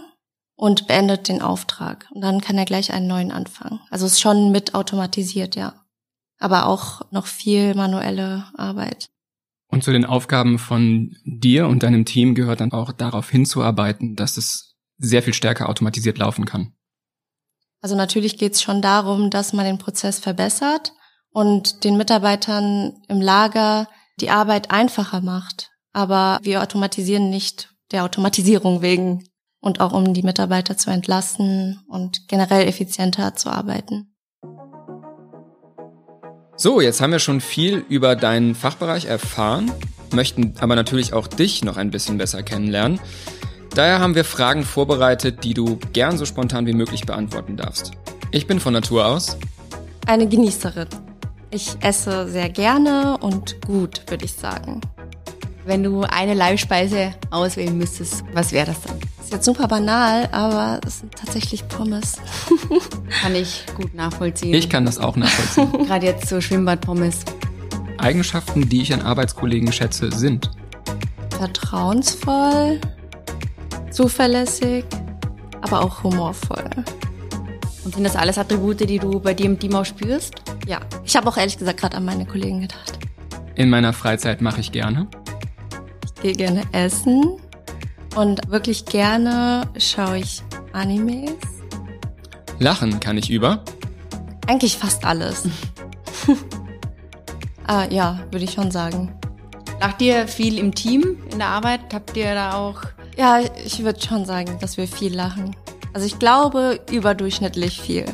und 0.55 0.87
beendet 0.87 1.29
den 1.29 1.41
Auftrag. 1.41 2.07
Und 2.11 2.21
dann 2.21 2.41
kann 2.41 2.59
er 2.59 2.65
gleich 2.65 2.93
einen 2.93 3.07
neuen 3.07 3.33
anfangen. 3.33 3.81
Also 3.91 4.07
ist 4.07 4.21
schon 4.21 4.51
mit 4.51 4.75
automatisiert, 4.75 5.57
ja. 5.57 5.85
Aber 6.39 6.67
auch 6.67 7.03
noch 7.11 7.27
viel 7.27 7.75
manuelle 7.75 8.47
Arbeit. 8.57 9.11
Und 9.69 9.85
zu 9.85 9.93
den 9.93 10.07
Aufgaben 10.07 10.59
von 10.59 11.15
dir 11.25 11.69
und 11.69 11.83
deinem 11.83 12.05
Team 12.05 12.35
gehört 12.35 12.61
dann 12.61 12.73
auch 12.73 12.93
darauf 12.93 13.31
hinzuarbeiten, 13.31 14.17
dass 14.17 14.37
es 14.37 14.77
sehr 14.97 15.23
viel 15.23 15.35
stärker 15.35 15.69
automatisiert 15.69 16.19
laufen 16.19 16.45
kann. 16.45 16.73
Also 17.81 17.95
natürlich 17.95 18.39
geht 18.39 18.55
es 18.55 18.63
schon 18.63 18.83
darum, 18.83 19.31
dass 19.31 19.53
man 19.53 19.65
den 19.65 19.79
Prozess 19.79 20.19
verbessert 20.19 20.93
und 21.31 21.85
den 21.85 21.97
Mitarbeitern 21.97 22.95
im 23.09 23.21
Lager 23.21 23.89
die 24.21 24.31
Arbeit 24.31 24.71
einfacher 24.71 25.21
macht. 25.21 25.71
Aber 25.93 26.39
wir 26.43 26.63
automatisieren 26.63 27.31
nicht 27.31 27.75
der 27.93 28.05
Automatisierung 28.05 28.83
wegen 28.83 29.25
und 29.61 29.81
auch 29.81 29.93
um 29.93 30.15
die 30.15 30.23
Mitarbeiter 30.23 30.77
zu 30.77 30.91
entlasten 30.91 31.81
und 31.89 32.29
generell 32.29 32.67
effizienter 32.67 33.35
zu 33.35 33.51
arbeiten. 33.51 34.15
So, 36.61 36.81
jetzt 36.81 37.01
haben 37.01 37.13
wir 37.13 37.21
schon 37.21 37.41
viel 37.41 37.85
über 37.89 38.17
deinen 38.17 38.57
Fachbereich 38.57 39.05
erfahren, 39.05 39.71
möchten 40.13 40.55
aber 40.59 40.75
natürlich 40.75 41.13
auch 41.13 41.29
dich 41.29 41.63
noch 41.63 41.77
ein 41.77 41.93
bisschen 41.93 42.19
besser 42.19 42.43
kennenlernen. 42.43 42.99
Daher 43.77 44.01
haben 44.01 44.17
wir 44.17 44.25
Fragen 44.25 44.65
vorbereitet, 44.65 45.45
die 45.45 45.55
du 45.55 45.79
gern 45.93 46.19
so 46.19 46.25
spontan 46.25 46.67
wie 46.67 46.73
möglich 46.73 47.07
beantworten 47.07 47.57
darfst. 47.57 47.93
Ich 48.33 48.49
bin 48.49 48.59
von 48.59 48.73
Natur 48.73 49.07
aus 49.07 49.37
eine 50.09 50.27
Genießerin. 50.27 50.89
Ich 51.53 51.77
esse 51.81 52.27
sehr 52.27 52.49
gerne 52.49 53.19
und 53.19 53.65
gut, 53.65 54.03
würde 54.09 54.25
ich 54.25 54.33
sagen. 54.33 54.81
Wenn 55.69 55.83
du 55.83 56.01
eine 56.01 56.33
Leibspeise 56.33 57.13
auswählen 57.29 57.77
müsstest, 57.77 58.25
was 58.33 58.53
wäre 58.53 58.69
das 58.69 58.81
dann? 58.81 58.99
Das 59.19 59.27
ist 59.27 59.33
jetzt 59.35 59.45
super 59.45 59.69
banal, 59.69 60.27
aber 60.33 60.81
es 60.87 61.01
sind 61.01 61.15
tatsächlich 61.15 61.69
Pommes. 61.69 62.17
kann 63.23 63.35
ich 63.35 63.67
gut 63.77 63.93
nachvollziehen. 63.93 64.55
Ich 64.55 64.71
kann 64.71 64.87
das 64.87 64.99
auch 64.99 65.17
nachvollziehen. 65.17 65.85
Gerade 65.87 66.07
jetzt 66.07 66.27
so 66.27 66.41
Schwimmbadpommes. 66.41 67.19
Eigenschaften, 67.99 68.67
die 68.71 68.81
ich 68.81 68.95
an 68.95 69.03
Arbeitskollegen 69.03 69.71
schätze, 69.71 70.11
sind 70.11 70.51
vertrauensvoll, 71.37 72.81
zuverlässig, 73.91 74.87
aber 75.61 75.83
auch 75.83 76.03
humorvoll. 76.03 76.71
Und 77.85 77.95
sind 77.95 78.05
das 78.05 78.17
alles 78.17 78.39
Attribute, 78.39 78.89
die 78.89 78.99
du 78.99 79.21
bei 79.21 79.35
dir 79.35 79.45
im 79.45 79.59
Team 79.59 79.75
auch 79.75 79.85
spürst? 79.85 80.33
Ja. 80.67 80.81
Ich 81.05 81.15
habe 81.15 81.29
auch 81.29 81.37
ehrlich 81.37 81.59
gesagt 81.59 81.79
gerade 81.79 81.99
an 81.99 82.07
meine 82.07 82.25
Kollegen 82.25 82.63
gedacht. 82.63 82.99
In 83.55 83.69
meiner 83.69 83.93
Freizeit 83.93 84.41
mache 84.41 84.61
ich 84.61 84.73
gerne. 84.73 85.09
Ich 86.19 86.23
gehe 86.23 86.33
gerne 86.35 86.63
essen 86.73 87.39
und 88.17 88.41
wirklich 88.51 88.85
gerne 88.85 89.63
schaue 89.79 90.19
ich 90.19 90.43
Animes. 90.73 91.33
Lachen 92.59 93.01
kann 93.01 93.17
ich 93.17 93.31
über? 93.31 93.63
Eigentlich 94.47 94.77
fast 94.77 95.05
alles. 95.05 95.49
ah, 97.67 97.87
ja, 97.91 98.21
würde 98.31 98.45
ich 98.45 98.53
schon 98.53 98.71
sagen. 98.71 99.13
Lacht 99.81 100.03
ihr 100.03 100.27
viel 100.27 100.59
im 100.59 100.75
Team 100.75 101.19
in 101.31 101.39
der 101.39 101.49
Arbeit? 101.49 101.81
Habt 101.93 102.17
ihr 102.17 102.35
da 102.35 102.55
auch 102.55 102.83
ja, 103.19 103.41
ich 103.65 103.83
würde 103.83 104.01
schon 104.01 104.25
sagen, 104.25 104.59
dass 104.61 104.77
wir 104.77 104.87
viel 104.87 105.13
lachen. 105.13 105.57
Also 105.93 106.07
ich 106.07 106.21
glaube 106.21 106.79
überdurchschnittlich 106.89 107.81
viel. 107.81 108.05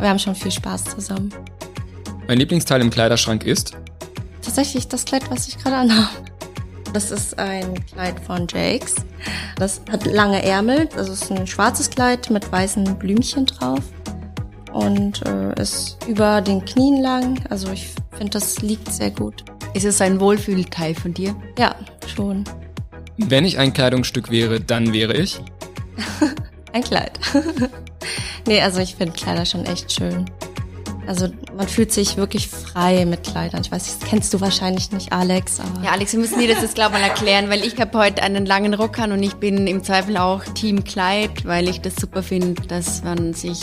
Wir 0.00 0.08
haben 0.08 0.18
schon 0.18 0.34
viel 0.34 0.50
Spaß 0.50 0.84
zusammen. 0.84 1.34
Mein 2.26 2.38
Lieblingsteil 2.38 2.80
im 2.80 2.88
Kleiderschrank 2.88 3.44
ist? 3.44 3.76
Tatsächlich 4.40 4.88
das 4.88 5.04
Kleid, 5.04 5.30
was 5.30 5.48
ich 5.48 5.58
gerade 5.58 5.76
anhabe. 5.76 6.31
Das 6.92 7.10
ist 7.10 7.38
ein 7.38 7.84
Kleid 7.86 8.20
von 8.20 8.46
Jakes. 8.52 8.96
Das 9.56 9.80
hat 9.90 10.04
lange 10.04 10.42
Ärmel. 10.42 10.88
Das 10.94 11.08
ist 11.08 11.30
ein 11.30 11.46
schwarzes 11.46 11.88
Kleid 11.88 12.28
mit 12.28 12.50
weißen 12.52 12.98
Blümchen 12.98 13.46
drauf. 13.46 13.80
Und 14.72 15.24
äh, 15.26 15.60
ist 15.60 15.98
über 16.06 16.42
den 16.42 16.64
Knien 16.64 17.00
lang. 17.02 17.42
Also 17.48 17.70
ich 17.72 17.88
finde, 18.10 18.32
das 18.32 18.60
liegt 18.60 18.92
sehr 18.92 19.10
gut. 19.10 19.44
Ist 19.74 19.84
es 19.84 20.02
ein 20.02 20.20
Wohlfühlteil 20.20 20.94
von 20.94 21.14
dir? 21.14 21.34
Ja, 21.58 21.74
schon. 22.14 22.44
Wenn 23.16 23.44
ich 23.46 23.58
ein 23.58 23.72
Kleidungsstück 23.72 24.30
wäre, 24.30 24.60
dann 24.60 24.92
wäre 24.92 25.14
ich? 25.14 25.40
ein 26.72 26.84
Kleid. 26.84 27.18
nee, 28.46 28.60
also 28.60 28.80
ich 28.80 28.96
finde 28.96 29.14
Kleider 29.14 29.46
schon 29.46 29.64
echt 29.64 29.92
schön. 29.92 30.26
Also 31.06 31.28
man 31.56 31.68
fühlt 31.68 31.92
sich 31.92 32.16
wirklich 32.16 32.48
frei 32.48 33.04
mit 33.04 33.24
Kleidern. 33.24 33.62
Ich 33.62 33.72
weiß, 33.72 33.98
das 33.98 34.08
kennst 34.08 34.32
du 34.32 34.40
wahrscheinlich 34.40 34.92
nicht, 34.92 35.12
Alex. 35.12 35.60
Aber 35.60 35.84
ja, 35.84 35.90
Alex, 35.90 36.12
wir 36.12 36.20
müssen 36.20 36.38
dir 36.38 36.48
das 36.48 36.62
jetzt 36.62 36.74
glaube 36.74 36.94
ich 36.94 37.02
mal 37.02 37.08
erklären, 37.08 37.50
weil 37.50 37.64
ich 37.64 37.80
habe 37.80 37.98
heute 37.98 38.22
einen 38.22 38.46
langen 38.46 38.74
Rock 38.74 38.98
an 38.98 39.12
und 39.12 39.22
ich 39.22 39.34
bin 39.34 39.66
im 39.66 39.82
Zweifel 39.82 40.16
auch 40.16 40.44
Team 40.44 40.84
Kleid, 40.84 41.44
weil 41.44 41.68
ich 41.68 41.80
das 41.80 41.96
super 41.96 42.22
finde, 42.22 42.62
dass 42.62 43.02
man 43.02 43.34
sich 43.34 43.60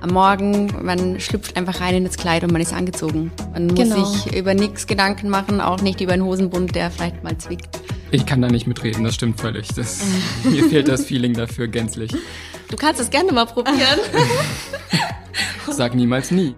am 0.00 0.10
Morgen, 0.10 0.84
man 0.84 1.18
schlüpft 1.18 1.56
einfach 1.56 1.80
rein 1.80 1.94
in 1.94 2.04
das 2.04 2.16
Kleid 2.16 2.44
und 2.44 2.52
man 2.52 2.60
ist 2.60 2.74
angezogen. 2.74 3.32
Man 3.52 3.68
muss 3.68 3.76
genau. 3.76 4.04
sich 4.04 4.36
über 4.36 4.52
nichts 4.52 4.86
Gedanken 4.86 5.30
machen, 5.30 5.62
auch 5.62 5.80
nicht 5.80 6.00
über 6.00 6.12
einen 6.12 6.24
Hosenbund, 6.24 6.74
der 6.74 6.90
vielleicht 6.90 7.22
mal 7.24 7.38
zwickt. 7.38 7.80
Ich 8.10 8.26
kann 8.26 8.42
da 8.42 8.48
nicht 8.48 8.66
mitreden, 8.66 9.02
das 9.02 9.14
stimmt 9.14 9.40
völlig. 9.40 9.68
Das, 9.68 10.04
mir 10.44 10.64
fehlt 10.68 10.88
das 10.88 11.06
Feeling 11.06 11.32
dafür 11.32 11.68
gänzlich. 11.68 12.12
Du 12.68 12.76
kannst 12.76 13.00
es 13.00 13.10
gerne 13.10 13.32
mal 13.32 13.46
probieren. 13.46 13.98
Sag 15.70 15.94
niemals 15.94 16.30
nie. 16.30 16.54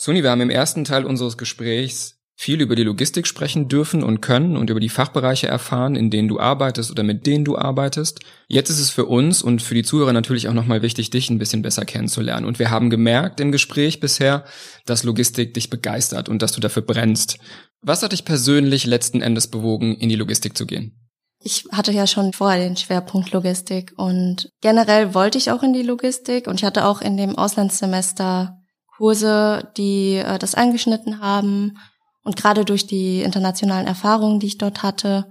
Suni, 0.00 0.22
wir 0.22 0.30
haben 0.30 0.40
im 0.40 0.48
ersten 0.48 0.84
Teil 0.84 1.04
unseres 1.04 1.36
Gesprächs 1.36 2.14
viel 2.36 2.60
über 2.60 2.76
die 2.76 2.84
Logistik 2.84 3.26
sprechen 3.26 3.66
dürfen 3.66 4.04
und 4.04 4.20
können 4.20 4.56
und 4.56 4.70
über 4.70 4.78
die 4.78 4.88
Fachbereiche 4.88 5.48
erfahren, 5.48 5.96
in 5.96 6.08
denen 6.08 6.28
du 6.28 6.38
arbeitest 6.38 6.92
oder 6.92 7.02
mit 7.02 7.26
denen 7.26 7.44
du 7.44 7.58
arbeitest. 7.58 8.20
Jetzt 8.46 8.70
ist 8.70 8.78
es 8.78 8.90
für 8.90 9.06
uns 9.06 9.42
und 9.42 9.60
für 9.60 9.74
die 9.74 9.82
Zuhörer 9.82 10.12
natürlich 10.12 10.46
auch 10.46 10.54
nochmal 10.54 10.82
wichtig, 10.82 11.10
dich 11.10 11.30
ein 11.30 11.38
bisschen 11.38 11.62
besser 11.62 11.84
kennenzulernen. 11.84 12.46
Und 12.46 12.60
wir 12.60 12.70
haben 12.70 12.90
gemerkt 12.90 13.40
im 13.40 13.50
Gespräch 13.50 13.98
bisher, 13.98 14.44
dass 14.86 15.02
Logistik 15.02 15.52
dich 15.54 15.68
begeistert 15.68 16.28
und 16.28 16.40
dass 16.40 16.52
du 16.52 16.60
dafür 16.60 16.82
brennst. 16.82 17.38
Was 17.82 18.04
hat 18.04 18.12
dich 18.12 18.24
persönlich 18.24 18.86
letzten 18.86 19.20
Endes 19.20 19.48
bewogen, 19.48 19.96
in 19.96 20.08
die 20.08 20.14
Logistik 20.14 20.56
zu 20.56 20.64
gehen? 20.64 21.08
Ich 21.42 21.64
hatte 21.72 21.90
ja 21.90 22.06
schon 22.06 22.32
vorher 22.32 22.60
den 22.60 22.76
Schwerpunkt 22.76 23.32
Logistik 23.32 23.94
und 23.96 24.48
generell 24.60 25.12
wollte 25.12 25.38
ich 25.38 25.50
auch 25.50 25.64
in 25.64 25.72
die 25.72 25.82
Logistik 25.82 26.46
und 26.46 26.60
ich 26.60 26.64
hatte 26.64 26.84
auch 26.84 27.00
in 27.00 27.16
dem 27.16 27.36
Auslandssemester 27.36 28.57
Kurse, 28.98 29.70
die 29.76 30.16
äh, 30.16 30.38
das 30.38 30.56
angeschnitten 30.56 31.20
haben 31.20 31.78
und 32.24 32.36
gerade 32.36 32.64
durch 32.64 32.86
die 32.86 33.22
internationalen 33.22 33.86
Erfahrungen, 33.86 34.40
die 34.40 34.48
ich 34.48 34.58
dort 34.58 34.82
hatte, 34.82 35.30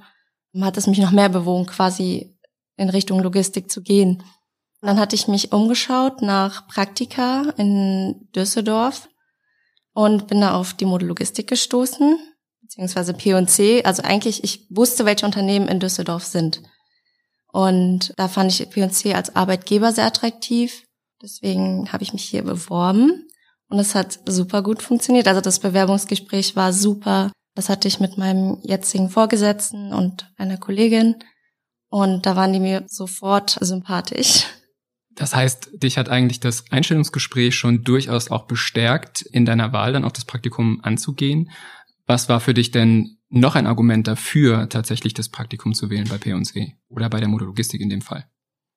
hat 0.62 0.78
es 0.78 0.88
mich 0.88 1.00
noch 1.00 1.12
mehr 1.12 1.28
bewogen, 1.28 1.66
quasi 1.66 2.40
in 2.78 2.90
Richtung 2.90 3.20
Logistik 3.20 3.70
zu 3.70 3.82
gehen. 3.82 4.24
Und 4.82 4.88
dann 4.88 5.00
hatte 5.00 5.16
ich 5.16 5.28
mich 5.28 5.52
umgeschaut 5.52 6.22
nach 6.22 6.68
Praktika 6.68 7.54
in 7.58 8.30
Düsseldorf 8.34 9.10
und 9.94 10.28
bin 10.28 10.40
da 10.40 10.56
auf 10.56 10.74
die 10.74 10.86
Modelogistik 10.86 11.48
gestoßen, 11.48 12.18
beziehungsweise 12.62 13.14
P&C. 13.14 13.84
Also 13.84 14.02
eigentlich, 14.04 14.46
ich 14.46 14.66
wusste, 14.70 15.04
welche 15.04 15.26
Unternehmen 15.26 15.68
in 15.68 15.82
Düsseldorf 15.82 16.24
sind. 16.24 16.64
Und 17.52 18.14
da 18.16 18.30
fand 18.30 18.52
ich 18.52 18.70
P&C 18.70 19.14
als 19.14 19.36
Arbeitgeber 19.36 19.92
sehr 19.92 20.06
attraktiv. 20.06 20.84
Deswegen 21.22 21.92
habe 21.92 22.04
ich 22.04 22.14
mich 22.14 22.24
hier 22.24 22.44
beworben. 22.44 23.28
Und 23.70 23.80
es 23.80 23.96
hat 23.96 24.20
super 24.26 24.62
gut 24.64 24.82
funktioniert. 24.82 25.28
Also 25.28 25.42
das 25.42 25.60
Bewerbungsgespräch 25.60 26.56
war 26.56 26.72
super. 26.74 27.32
Das 27.56 27.70
hatte 27.70 27.88
ich 27.88 28.00
mit 28.00 28.18
meinem 28.18 28.60
jetzigen 28.64 29.10
Vorgesetzten 29.10 29.94
und 29.94 30.32
einer 30.38 30.58
Kollegin. 30.58 31.16
Und 31.90 32.26
da 32.26 32.36
waren 32.36 32.54
die 32.54 32.60
mir 32.60 32.86
sofort 32.88 33.58
sympathisch. 33.62 34.46
Das 35.16 35.36
heißt, 35.36 35.72
dich 35.74 35.98
hat 35.98 36.10
eigentlich 36.10 36.40
das 36.40 36.72
Einstellungsgespräch 36.72 37.56
schon 37.56 37.84
durchaus 37.84 38.30
auch 38.30 38.46
bestärkt, 38.46 39.22
in 39.22 39.46
deiner 39.46 39.74
Wahl 39.74 39.94
dann 39.94 40.06
auch 40.06 40.12
das 40.12 40.26
Praktikum 40.26 40.80
anzugehen. 40.84 41.50
Was 42.06 42.30
war 42.30 42.40
für 42.40 42.54
dich 42.54 42.72
denn 42.72 43.18
noch 43.30 43.56
ein 43.56 43.68
Argument 43.68 44.08
dafür, 44.08 44.70
tatsächlich 44.70 45.14
das 45.14 45.30
Praktikum 45.30 45.74
zu 45.74 45.90
wählen 45.90 46.08
bei 46.08 46.18
P&C 46.18 46.76
oder 46.88 47.10
bei 47.10 47.20
der 47.20 47.30
Modelogistik 47.30 47.82
in 47.82 47.90
dem 47.90 48.02
Fall? 48.02 48.26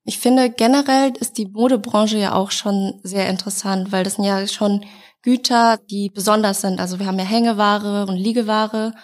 Ich 0.05 0.19
finde 0.19 0.51
generell 0.51 1.13
ist 1.19 1.37
die 1.39 1.47
Modebranche 1.47 2.19
ja 2.19 2.35
auch 2.35 2.51
schon 2.51 3.01
sehr 3.03 3.29
interessant, 3.29 3.93
weil 3.93 4.05
das 4.05 4.15
sind 4.15 4.25
ja 4.25 4.47
schon 4.47 4.85
Güter, 5.23 5.79
die 5.91 6.11
besonders 6.11 6.63
sind. 6.63 6.81
Also 6.81 6.99
wir 6.99 7.07
haben 7.07 7.19
ja 7.19 7.25
Hängeware 7.25 8.07
und 8.07 8.17
Liegeware 8.17 8.95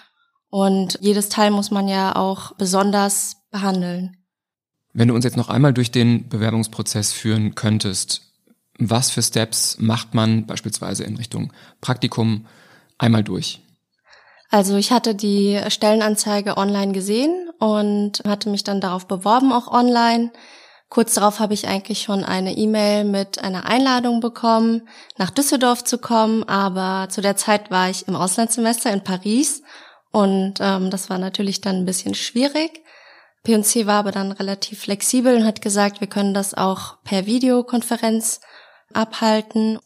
und 0.49 0.99
jedes 1.01 1.29
Teil 1.29 1.51
muss 1.51 1.71
man 1.71 1.89
ja 1.89 2.17
auch 2.17 2.53
besonders 2.57 3.37
behandeln. 3.51 4.17
Wenn 4.95 5.09
du 5.09 5.15
uns 5.15 5.25
jetzt 5.25 5.37
noch 5.37 5.51
einmal 5.51 5.75
durch 5.75 5.91
den 5.91 6.29
Bewerbungsprozess 6.29 7.13
führen 7.13 7.55
könntest, 7.55 8.23
was 8.79 9.11
für 9.11 9.23
Steps 9.23 9.77
macht 9.79 10.15
man 10.15 10.47
beispielsweise 10.47 11.05
in 11.05 11.17
Richtung 11.17 11.53
Praktikum 11.83 12.47
einmal 12.97 13.23
durch? 13.23 13.61
Also 14.51 14.77
ich 14.77 14.93
hatte 14.93 15.15
die 15.15 15.61
Stellenanzeige 15.69 16.57
online 16.57 16.93
gesehen 16.93 17.51
und 17.59 18.23
hatte 18.27 18.49
mich 18.49 18.65
dann 18.65 18.81
darauf 18.81 19.07
beworben, 19.07 19.53
auch 19.53 19.69
online. 19.69 20.31
Kurz 20.89 21.15
darauf 21.15 21.41
habe 21.41 21.55
ich 21.55 21.67
eigentlich 21.67 22.03
schon 22.03 22.25
eine 22.25 22.57
E-Mail 22.57 23.05
mit 23.05 23.43
einer 23.43 23.67
Einladung 23.67 24.21
bekommen, 24.21 24.89
nach 25.19 25.31
Düsseldorf 25.31 25.83
zu 25.83 25.99
kommen, 25.99 26.45
aber 26.45 27.09
zu 27.09 27.21
der 27.21 27.37
Zeit 27.37 27.71
war 27.71 27.91
ich 27.91 28.07
im 28.07 28.15
Auslandssemester 28.15 28.93
in 28.93 29.03
Paris 29.03 29.63
und 30.13 30.55
ähm, 30.61 30.91
das 30.91 31.11
war 31.11 31.19
natürlich 31.19 31.61
dann 31.61 31.77
ein 31.77 31.85
bisschen 31.87 32.15
schwierig. 32.15 32.83
P&C 33.43 33.87
war 33.87 34.01
aber 34.01 34.13
dann 34.13 34.33
relativ 34.33 34.81
flexibel 34.81 35.37
und 35.37 35.45
hat 35.45 35.61
gesagt, 35.61 36.01
wir 36.01 36.09
können 36.09 36.35
das 36.35 36.55
auch 36.55 37.03
per 37.05 37.27
Videokonferenz 37.27 38.41
abhalten. 38.95 39.79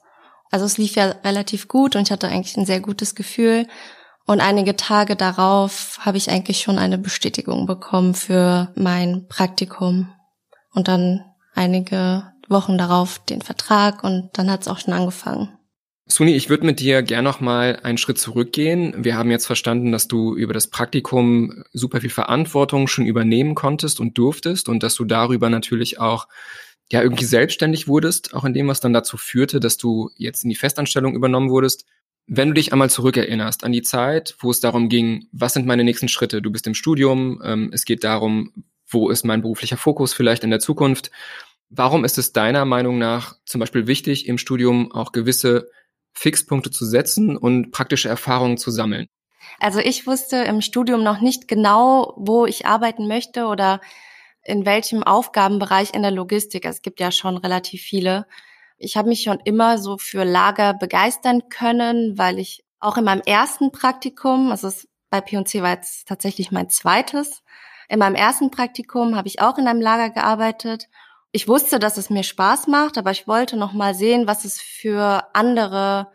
Also 0.51 0.67
es 0.67 0.79
lief 0.79 0.97
ja 0.97 1.15
relativ 1.25 1.69
gut 1.69 1.97
und 1.97 2.03
ich 2.03 2.13
hatte 2.13 2.29
eigentlich 2.29 2.57
ein 2.57 2.67
sehr 2.67 2.81
gutes 2.81 3.15
Gefühl. 3.15 3.67
Und 4.27 4.41
einige 4.41 4.77
Tage 4.77 5.17
darauf 5.17 5.99
habe 6.01 6.17
ich 6.17 6.31
eigentlich 6.31 6.61
schon 6.61 6.79
eine 6.79 6.99
Bestätigung 6.99 7.67
bekommen 7.67 8.15
für 8.15 8.73
mein 8.77 9.27
Praktikum. 9.29 10.13
Und 10.75 10.89
dann 10.89 11.25
einige 11.55 12.33
Wochen 12.49 12.79
darauf 12.79 13.19
den 13.19 13.43
Vertrag 13.43 14.05
und 14.05 14.31
dann 14.35 14.51
hat 14.51 14.63
es 14.63 14.69
auch 14.69 14.79
schon 14.79 14.95
angefangen. 14.95 15.49
Suni, 16.07 16.33
ich 16.35 16.49
würde 16.49 16.67
mit 16.67 16.81
dir 16.81 17.03
gern 17.03 17.25
noch 17.25 17.41
mal 17.41 17.79
einen 17.83 17.99
Schritt 17.99 18.19
zurückgehen. 18.19 18.95
Wir 18.99 19.17
haben 19.17 19.31
jetzt 19.31 19.47
verstanden, 19.47 19.93
dass 19.93 20.09
du 20.09 20.35
über 20.35 20.53
das 20.53 20.67
Praktikum 20.67 21.63
super 21.73 22.01
viel 22.01 22.11
Verantwortung 22.11 22.89
schon 22.89 23.07
übernehmen 23.07 23.55
konntest 23.55 24.01
und 24.01 24.19
durftest 24.19 24.69
und 24.69 24.83
dass 24.83 24.97
du 24.97 25.05
darüber 25.05 25.51
natürlich 25.51 26.01
auch 26.01 26.27
ja 26.91 27.03
irgendwie 27.03 27.25
selbstständig 27.25 27.87
wurdest, 27.87 28.35
auch 28.35 28.45
in 28.45 28.55
dem, 28.55 28.67
was 28.67 28.81
dann 28.81 28.93
dazu 28.93 29.17
führte, 29.17 29.61
dass 29.61 29.77
du 29.77 30.11
jetzt 30.17 30.43
in 30.43 30.51
die 30.51 30.57
Festanstellung 30.57 31.15
übernommen 31.15 31.51
wurdest. 31.51 31.85
Wenn 32.27 32.49
du 32.49 32.55
dich 32.55 32.73
einmal 32.73 32.91
zurückerinnerst 32.91 33.63
an 33.63 33.73
die 33.73 33.83
Zeit, 33.83 34.37
wo 34.41 34.51
es 34.51 34.61
darum 34.61 34.89
ging, 34.89 35.29
was 35.33 35.53
sind 35.53 35.67
meine 35.67 35.85
nächsten 35.85 36.09
Schritte? 36.09 36.43
Du 36.43 36.51
bist 36.51 36.67
im 36.67 36.75
Studium, 36.75 37.41
ähm, 37.45 37.71
es 37.73 37.85
geht 37.85 38.03
darum, 38.03 38.53
wo 38.91 39.11
ist 39.11 39.25
mein 39.25 39.43
beruflicher 39.43 39.77
Fokus 39.77 40.13
vielleicht 40.13 40.45
in 40.45 40.51
der 40.51 40.61
Zukunft? 40.61 41.11
Warum 41.69 42.05
ist 42.05 42.19
es 42.19 42.33
deiner 42.33 42.65
Meinung 42.65 42.99
nach 42.99 43.37
zum 43.45 43.61
Beispiel 43.61 43.87
wichtig, 43.87 44.27
im 44.27 44.39
Studium 44.39 44.93
auch 44.93 45.13
gewisse 45.13 45.71
Fixpunkte 46.13 46.71
zu 46.71 46.85
setzen 46.85 47.37
und 47.37 47.71
praktische 47.71 48.09
Erfahrungen 48.09 48.59
zu 48.59 48.71
sammeln? 48.71 49.07
Also 49.59 49.79
ich 49.79 50.07
wusste 50.07 50.37
im 50.37 50.61
Studium 50.61 51.03
noch 51.03 51.21
nicht 51.21 51.49
genau, 51.49 52.15
wo 52.17 52.47
ich 52.47 52.67
arbeiten 52.67 53.07
möchte 53.07 53.47
oder 53.47 53.81
in 54.43 54.65
welchem 54.67 55.03
Aufgabenbereich 55.03 55.95
in 55.95 56.03
der 56.03 56.11
Logistik. 56.11 56.65
Es 56.65 56.83
gibt 56.83 57.01
ja 57.01 57.13
schon 57.13 57.37
relativ 57.37 57.83
viele. 57.83 58.27
Ich 58.79 58.97
habe 58.97 59.09
mich 59.09 59.23
schon 59.23 59.39
immer 59.45 59.79
so 59.79 59.99
für 59.99 60.25
Lager 60.25 60.75
begeistern 60.75 61.49
können, 61.49 62.19
weil 62.19 62.39
ich 62.39 62.65
auch 62.81 62.97
in 62.97 63.05
meinem 63.05 63.23
ersten 63.27 63.73
Praktikum, 63.73 64.51
also 64.51 64.71
bei 65.11 65.21
P&C 65.21 65.63
war 65.63 65.75
jetzt 65.75 66.09
tatsächlich 66.09 66.51
mein 66.51 66.71
zweites, 66.71 67.43
in 67.91 67.99
meinem 67.99 68.15
ersten 68.15 68.51
Praktikum 68.51 69.17
habe 69.17 69.29
ich 69.29 69.43
auch 69.43 69.59
in 69.59 69.69
einem 69.69 69.81
Lager 69.81 70.11
gearbeitet 70.11 70.89
ich 71.33 71.47
wusste, 71.47 71.79
dass 71.79 71.97
es 71.97 72.11
mir 72.11 72.25
Spaß 72.25 72.67
macht, 72.67 72.99
aber 72.99 73.13
ich 73.13 73.29
wollte 73.29 73.57
noch 73.57 73.73
mal 73.73 73.95
sehen, 73.95 74.27
was 74.27 74.45
es 74.45 74.61
für 74.61 75.25
andere 75.33 76.11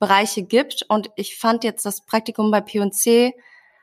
Bereiche 0.00 0.42
gibt. 0.42 0.84
Und 0.88 1.10
ich 1.16 1.38
fand 1.38 1.62
jetzt 1.62 1.86
das 1.86 2.04
Praktikum 2.04 2.50
bei 2.50 2.60
P&C 2.60 3.34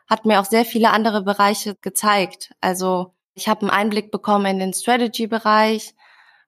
hat 0.10 0.26
mir 0.26 0.42
auch 0.42 0.46
sehr 0.46 0.66
viele 0.66 0.90
andere 0.92 1.24
Bereiche 1.24 1.76
gezeigt. 1.76 2.54
Also 2.60 3.14
ich 3.34 3.48
habe 3.48 3.62
einen 3.62 3.70
Einblick 3.70 4.12
bekommen 4.12 4.46
in 4.46 4.60
den 4.60 4.74
Strategy-Bereich. 4.74 5.96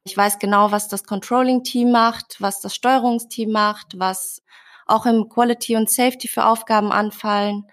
Ich 0.04 0.18
weiß 0.18 0.40
genau, 0.40 0.72
was 0.72 0.90
das 0.90 1.06
Controlling-Team 1.06 1.90
macht, 1.92 2.36
was 2.42 2.60
das 2.60 2.76
Steuerungsteam 2.76 3.52
macht, 3.52 3.98
was 3.98 4.44
auch 4.86 5.06
im 5.06 5.30
Quality 5.30 5.78
und 5.78 5.90
Safety 5.90 6.28
für 6.28 6.46
Aufgaben 6.46 6.92
anfallen. 6.92 7.66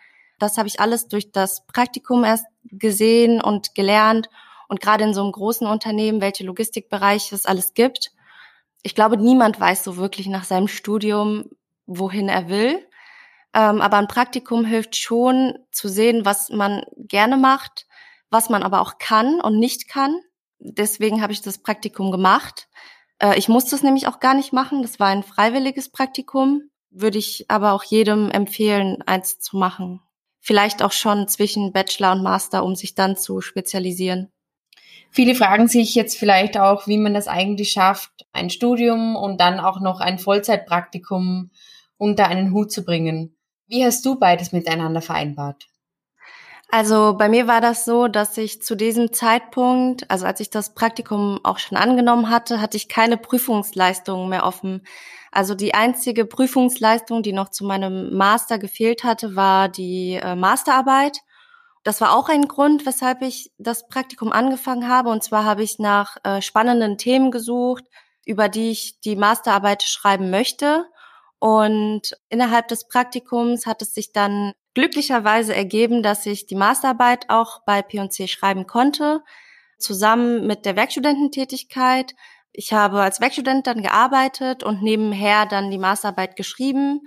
Das 0.42 0.58
habe 0.58 0.66
ich 0.66 0.80
alles 0.80 1.06
durch 1.06 1.30
das 1.30 1.64
Praktikum 1.66 2.25
erst 2.25 2.46
gesehen 2.64 3.40
und 3.40 3.76
gelernt. 3.76 4.28
Und 4.66 4.80
gerade 4.80 5.04
in 5.04 5.14
so 5.14 5.22
einem 5.22 5.30
großen 5.30 5.68
Unternehmen, 5.68 6.20
welche 6.20 6.42
Logistikbereiche 6.42 7.32
es 7.37 7.46
alles 7.46 7.75
gibt. 7.75 8.11
Ich 8.82 8.96
glaube, 8.96 9.16
niemand 9.16 9.61
weiß 9.61 9.84
so 9.84 9.96
wirklich 9.96 10.26
nach 10.26 10.42
seinem 10.42 10.66
Studium, 10.66 11.44
wohin 11.87 12.28
er 12.28 12.49
will. 12.49 12.84
Ähm, 13.54 13.80
aber 13.80 13.99
ein 13.99 14.08
Praktikum 14.08 14.64
hilft 14.64 14.96
schon 14.96 15.61
zu 15.70 15.87
sehen, 15.88 16.25
was 16.25 16.49
man 16.50 16.82
gerne 16.96 17.37
macht, 17.37 17.87
was 18.28 18.50
man 18.50 18.64
aber 18.64 18.80
auch 18.80 18.99
kann 18.99 19.40
und 19.40 19.61
nicht 19.61 19.88
kann. 19.88 20.22
Deswegen 20.58 21.22
habe 21.22 21.32
ich 21.32 21.42
das 21.42 21.58
Praktikum 21.58 22.11
gemacht. 22.11 22.66
Äh, 23.20 23.38
ich 23.38 23.49
musste 23.49 23.76
es 23.76 23.84
nämlich 23.84 24.08
auch 24.08 24.18
gar 24.18 24.34
nicht 24.34 24.52
machen. 24.52 24.82
Das 24.82 24.99
war 24.99 25.06
ein 25.06 25.22
freiwilliges 25.22 25.90
Praktikum. 25.90 26.62
Würde 26.90 27.18
ich 27.18 27.44
aber 27.49 27.75
auch 27.75 27.84
jedem 27.84 28.28
empfehlen, 28.32 29.02
eins 29.02 29.38
zu 29.38 29.56
machen. 29.56 30.00
Vielleicht 30.44 30.82
auch 30.82 30.90
schon 30.90 31.28
zwischen 31.28 31.72
Bachelor 31.72 32.12
und 32.12 32.25
Master, 32.25 32.64
um 32.64 32.74
sich 32.74 32.96
dann 32.96 33.16
zu 33.16 33.40
spezialisieren. 33.40 34.33
Viele 35.09 35.37
fragen 35.37 35.68
sich 35.68 35.94
jetzt 35.94 36.18
vielleicht 36.18 36.59
auch, 36.59 36.88
wie 36.88 36.98
man 36.98 37.14
das 37.14 37.28
eigentlich 37.28 37.70
schafft, 37.70 38.11
ein 38.33 38.50
Studium 38.50 39.14
und 39.14 39.40
dann 39.40 39.61
auch 39.61 39.81
noch 39.81 40.00
ein 40.00 40.18
Vollzeitpraktikum 40.18 41.50
unter 41.96 42.26
einen 42.26 42.52
Hut 42.52 42.72
zu 42.72 42.85
bringen. 42.85 43.37
Wie 43.68 43.85
hast 43.85 44.05
du 44.05 44.18
beides 44.18 44.50
miteinander 44.50 45.00
vereinbart? 45.00 45.68
Also 46.74 47.14
bei 47.18 47.28
mir 47.28 47.46
war 47.46 47.61
das 47.61 47.85
so, 47.85 48.08
dass 48.08 48.38
ich 48.38 48.62
zu 48.62 48.74
diesem 48.74 49.12
Zeitpunkt, 49.12 50.11
also 50.11 50.24
als 50.24 50.40
ich 50.40 50.48
das 50.48 50.72
Praktikum 50.72 51.38
auch 51.42 51.58
schon 51.58 51.76
angenommen 51.76 52.30
hatte, 52.30 52.62
hatte 52.62 52.78
ich 52.78 52.88
keine 52.88 53.18
Prüfungsleistungen 53.18 54.30
mehr 54.30 54.46
offen. 54.46 54.82
Also 55.30 55.54
die 55.54 55.74
einzige 55.74 56.24
Prüfungsleistung, 56.24 57.22
die 57.22 57.35
noch 57.35 57.50
zu 57.50 57.66
meinem 57.66 58.16
Master 58.16 58.58
gefehlt 58.58 59.04
hatte, 59.04 59.37
war 59.37 59.68
die 59.68 60.14
äh, 60.14 60.35
Masterarbeit. 60.35 61.18
Das 61.85 62.00
war 62.00 62.16
auch 62.16 62.30
ein 62.30 62.48
Grund, 62.48 62.87
weshalb 62.87 63.20
ich 63.20 63.52
das 63.58 63.87
Praktikum 63.88 64.32
angefangen 64.32 64.88
habe. 64.88 65.11
Und 65.11 65.22
zwar 65.22 65.44
habe 65.44 65.62
ich 65.62 65.78
nach 65.78 66.16
äh, 66.24 66.40
spannenden 66.40 66.96
Themen 66.96 67.30
gesucht, 67.30 67.85
über 68.24 68.48
die 68.48 68.70
ich 68.70 68.98
die 69.00 69.16
Masterarbeit 69.16 69.82
schreiben 69.82 70.30
möchte. 70.30 70.87
Und 71.38 72.16
innerhalb 72.30 72.68
des 72.68 72.88
Praktikums 72.88 73.66
hat 73.66 73.82
es 73.82 73.92
sich 73.92 74.12
dann 74.12 74.54
glücklicherweise 74.74 75.54
ergeben, 75.54 76.02
dass 76.02 76.26
ich 76.26 76.46
die 76.46 76.54
Masterarbeit 76.54 77.28
auch 77.28 77.62
bei 77.64 77.82
P&C 77.82 78.26
schreiben 78.28 78.66
konnte, 78.66 79.22
zusammen 79.78 80.46
mit 80.46 80.64
der 80.64 80.76
Werkstudententätigkeit. 80.76 82.14
Ich 82.52 82.72
habe 82.72 83.00
als 83.00 83.20
Werkstudent 83.20 83.66
dann 83.66 83.82
gearbeitet 83.82 84.62
und 84.62 84.82
nebenher 84.82 85.46
dann 85.46 85.70
die 85.70 85.78
Masterarbeit 85.78 86.37
geschrieben. 86.37 87.00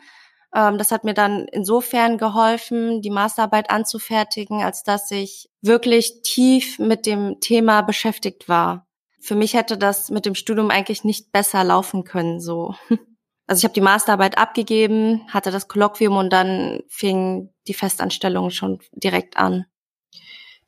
Ähm, 0.53 0.77
das 0.77 0.91
hat 0.91 1.03
mir 1.03 1.13
dann 1.13 1.47
insofern 1.51 2.17
geholfen, 2.17 3.01
die 3.01 3.09
Masterarbeit 3.09 3.69
anzufertigen, 3.69 4.63
als 4.63 4.83
dass 4.83 5.11
ich 5.11 5.49
wirklich 5.61 6.21
tief 6.23 6.79
mit 6.79 7.05
dem 7.05 7.39
Thema 7.41 7.81
beschäftigt 7.81 8.47
war. 8.47 8.87
Für 9.19 9.35
mich 9.35 9.55
hätte 9.55 9.77
das 9.77 10.09
mit 10.11 10.25
dem 10.25 10.35
Studium 10.35 10.69
eigentlich 10.69 11.03
nicht 11.03 11.31
besser 11.31 11.63
laufen 11.63 12.03
können, 12.03 12.39
so. 12.39 12.75
Also 13.47 13.59
ich 13.59 13.63
habe 13.63 13.73
die 13.73 13.81
Masterarbeit 13.81 14.37
abgegeben, 14.37 15.21
hatte 15.31 15.51
das 15.51 15.67
Kolloquium 15.67 16.17
und 16.17 16.31
dann 16.31 16.81
fing 16.87 17.53
die 17.67 17.73
Festanstellung 17.73 18.49
schon 18.49 18.79
direkt 18.93 19.37
an. 19.37 19.65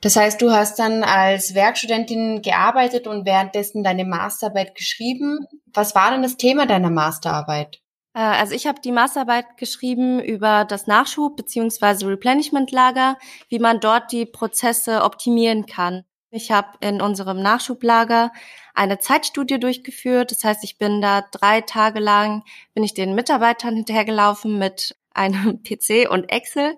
Das 0.01 0.15
heißt, 0.15 0.39
du 0.41 0.51
hast 0.51 0.77
dann 0.77 1.03
als 1.03 1.55
Werkstudentin 1.55 2.43
gearbeitet 2.43 3.07
und 3.07 3.25
währenddessen 3.25 3.83
deine 3.83 4.05
Masterarbeit 4.05 4.75
geschrieben. 4.75 5.39
Was 5.73 5.95
war 5.95 6.11
denn 6.11 6.21
das 6.21 6.37
Thema 6.37 6.67
deiner 6.67 6.91
Masterarbeit? 6.91 7.81
Äh, 8.13 8.19
also 8.19 8.53
ich 8.53 8.67
habe 8.67 8.79
die 8.79 8.91
Masterarbeit 8.91 9.57
geschrieben 9.57 10.19
über 10.19 10.65
das 10.65 10.87
Nachschub- 10.87 11.35
bzw. 11.35 12.05
Replenishment-Lager, 12.05 13.17
wie 13.49 13.59
man 13.59 13.79
dort 13.79 14.11
die 14.11 14.27
Prozesse 14.27 15.03
optimieren 15.03 15.65
kann. 15.65 16.03
Ich 16.37 16.51
habe 16.51 16.69
in 16.79 17.01
unserem 17.01 17.41
Nachschublager 17.41 18.31
eine 18.73 18.99
Zeitstudie 18.99 19.59
durchgeführt. 19.59 20.31
Das 20.31 20.43
heißt, 20.43 20.63
ich 20.63 20.77
bin 20.77 21.01
da 21.01 21.23
drei 21.31 21.61
Tage 21.61 21.99
lang, 21.99 22.43
bin 22.73 22.83
ich 22.83 22.93
den 22.93 23.15
Mitarbeitern 23.15 23.75
hinterhergelaufen 23.75 24.57
mit 24.57 24.95
einem 25.13 25.63
PC 25.63 26.09
und 26.09 26.31
Excel 26.31 26.77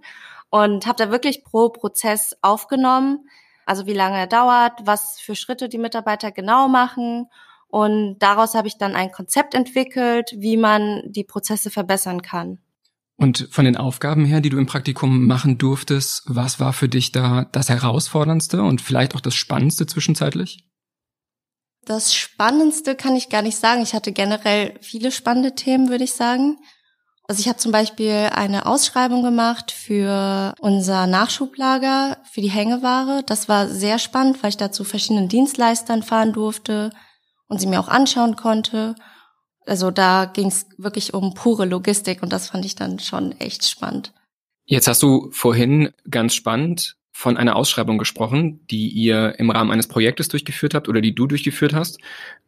und 0.49 0.87
habe 0.87 0.95
da 0.95 1.11
wirklich 1.11 1.43
pro 1.43 1.69
Prozess 1.69 2.37
aufgenommen, 2.41 3.27
also 3.65 3.85
wie 3.85 3.93
lange 3.93 4.17
er 4.17 4.27
dauert, 4.27 4.79
was 4.85 5.19
für 5.19 5.35
Schritte 5.35 5.67
die 5.67 5.77
Mitarbeiter 5.77 6.31
genau 6.31 6.69
machen 6.69 7.27
und 7.67 8.17
daraus 8.19 8.55
habe 8.55 8.67
ich 8.67 8.77
dann 8.77 8.95
ein 8.95 9.11
Konzept 9.11 9.53
entwickelt, 9.53 10.33
wie 10.35 10.57
man 10.57 11.03
die 11.05 11.23
Prozesse 11.23 11.69
verbessern 11.69 12.21
kann. 12.21 12.59
Und 13.19 13.49
von 13.51 13.65
den 13.65 13.75
Aufgaben 13.75 14.23
her, 14.23 14.39
die 14.39 14.49
du 14.49 14.57
im 14.57 14.65
Praktikum 14.65 15.27
machen 15.27 15.57
durftest, 15.57 16.23
was 16.25 16.61
war 16.61 16.71
für 16.71 16.87
dich 16.87 17.11
da 17.11 17.45
das 17.51 17.67
Herausforderndste 17.67 18.63
und 18.63 18.81
vielleicht 18.81 19.13
auch 19.13 19.19
das 19.19 19.35
Spannendste 19.35 19.85
zwischenzeitlich? 19.85 20.65
Das 21.85 22.15
Spannendste 22.15 22.95
kann 22.95 23.17
ich 23.17 23.27
gar 23.27 23.41
nicht 23.41 23.57
sagen. 23.57 23.81
Ich 23.81 23.93
hatte 23.93 24.13
generell 24.13 24.79
viele 24.81 25.11
spannende 25.11 25.53
Themen, 25.53 25.89
würde 25.89 26.05
ich 26.05 26.13
sagen. 26.13 26.57
Also 27.27 27.41
ich 27.41 27.49
habe 27.49 27.59
zum 27.59 27.73
Beispiel 27.73 28.29
eine 28.31 28.65
Ausschreibung 28.65 29.21
gemacht 29.21 29.71
für 29.71 30.55
unser 30.59 31.05
Nachschublager, 31.05 32.19
für 32.31 32.39
die 32.39 32.49
Hängeware. 32.49 33.23
Das 33.25 33.49
war 33.49 33.67
sehr 33.67 33.99
spannend, 33.99 34.41
weil 34.41 34.51
ich 34.51 34.57
da 34.57 34.71
zu 34.71 34.85
verschiedenen 34.85 35.27
Dienstleistern 35.27 36.03
fahren 36.03 36.31
durfte 36.31 36.91
und 37.49 37.59
sie 37.59 37.67
mir 37.67 37.81
auch 37.81 37.89
anschauen 37.89 38.37
konnte. 38.37 38.95
Also 39.69 39.91
da 39.91 40.25
ging 40.25 40.47
es 40.47 40.67
wirklich 40.77 41.13
um 41.13 41.33
pure 41.33 41.65
Logistik 41.65 42.23
und 42.23 42.33
das 42.33 42.49
fand 42.49 42.65
ich 42.65 42.75
dann 42.75 42.99
schon 42.99 43.33
echt 43.39 43.67
spannend. 43.67 44.13
Jetzt 44.65 44.87
hast 44.87 45.01
du 45.03 45.29
vorhin 45.31 45.89
ganz 46.09 46.33
spannend 46.35 46.95
von 47.11 47.37
einer 47.37 47.55
Ausschreibung 47.55 47.97
gesprochen, 47.97 48.65
die 48.71 48.87
ihr 48.87 49.37
im 49.39 49.49
Rahmen 49.49 49.71
eines 49.71 49.87
Projektes 49.87 50.29
durchgeführt 50.29 50.73
habt 50.73 50.87
oder 50.87 51.01
die 51.01 51.13
du 51.13 51.27
durchgeführt 51.27 51.73
hast, 51.73 51.99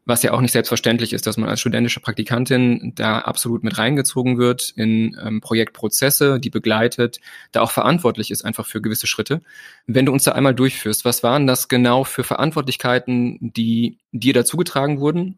was 0.05 0.23
ja 0.23 0.31
auch 0.31 0.41
nicht 0.41 0.53
selbstverständlich 0.53 1.13
ist, 1.13 1.27
dass 1.27 1.37
man 1.37 1.49
als 1.49 1.59
studentische 1.59 1.99
Praktikantin 1.99 2.93
da 2.95 3.19
absolut 3.19 3.63
mit 3.63 3.77
reingezogen 3.77 4.37
wird 4.37 4.71
in 4.75 5.17
ähm, 5.21 5.41
Projektprozesse, 5.41 6.39
die 6.39 6.49
begleitet, 6.49 7.19
da 7.51 7.61
auch 7.61 7.71
verantwortlich 7.71 8.31
ist 8.31 8.45
einfach 8.45 8.65
für 8.65 8.81
gewisse 8.81 9.07
Schritte. 9.07 9.41
Wenn 9.87 10.05
du 10.05 10.13
uns 10.13 10.23
da 10.23 10.31
einmal 10.31 10.55
durchführst, 10.55 11.05
was 11.05 11.21
waren 11.21 11.47
das 11.47 11.67
genau 11.67 12.03
für 12.03 12.23
Verantwortlichkeiten, 12.23 13.37
die 13.41 13.97
dir 14.11 14.33
dazugetragen 14.33 14.99
wurden 14.99 15.37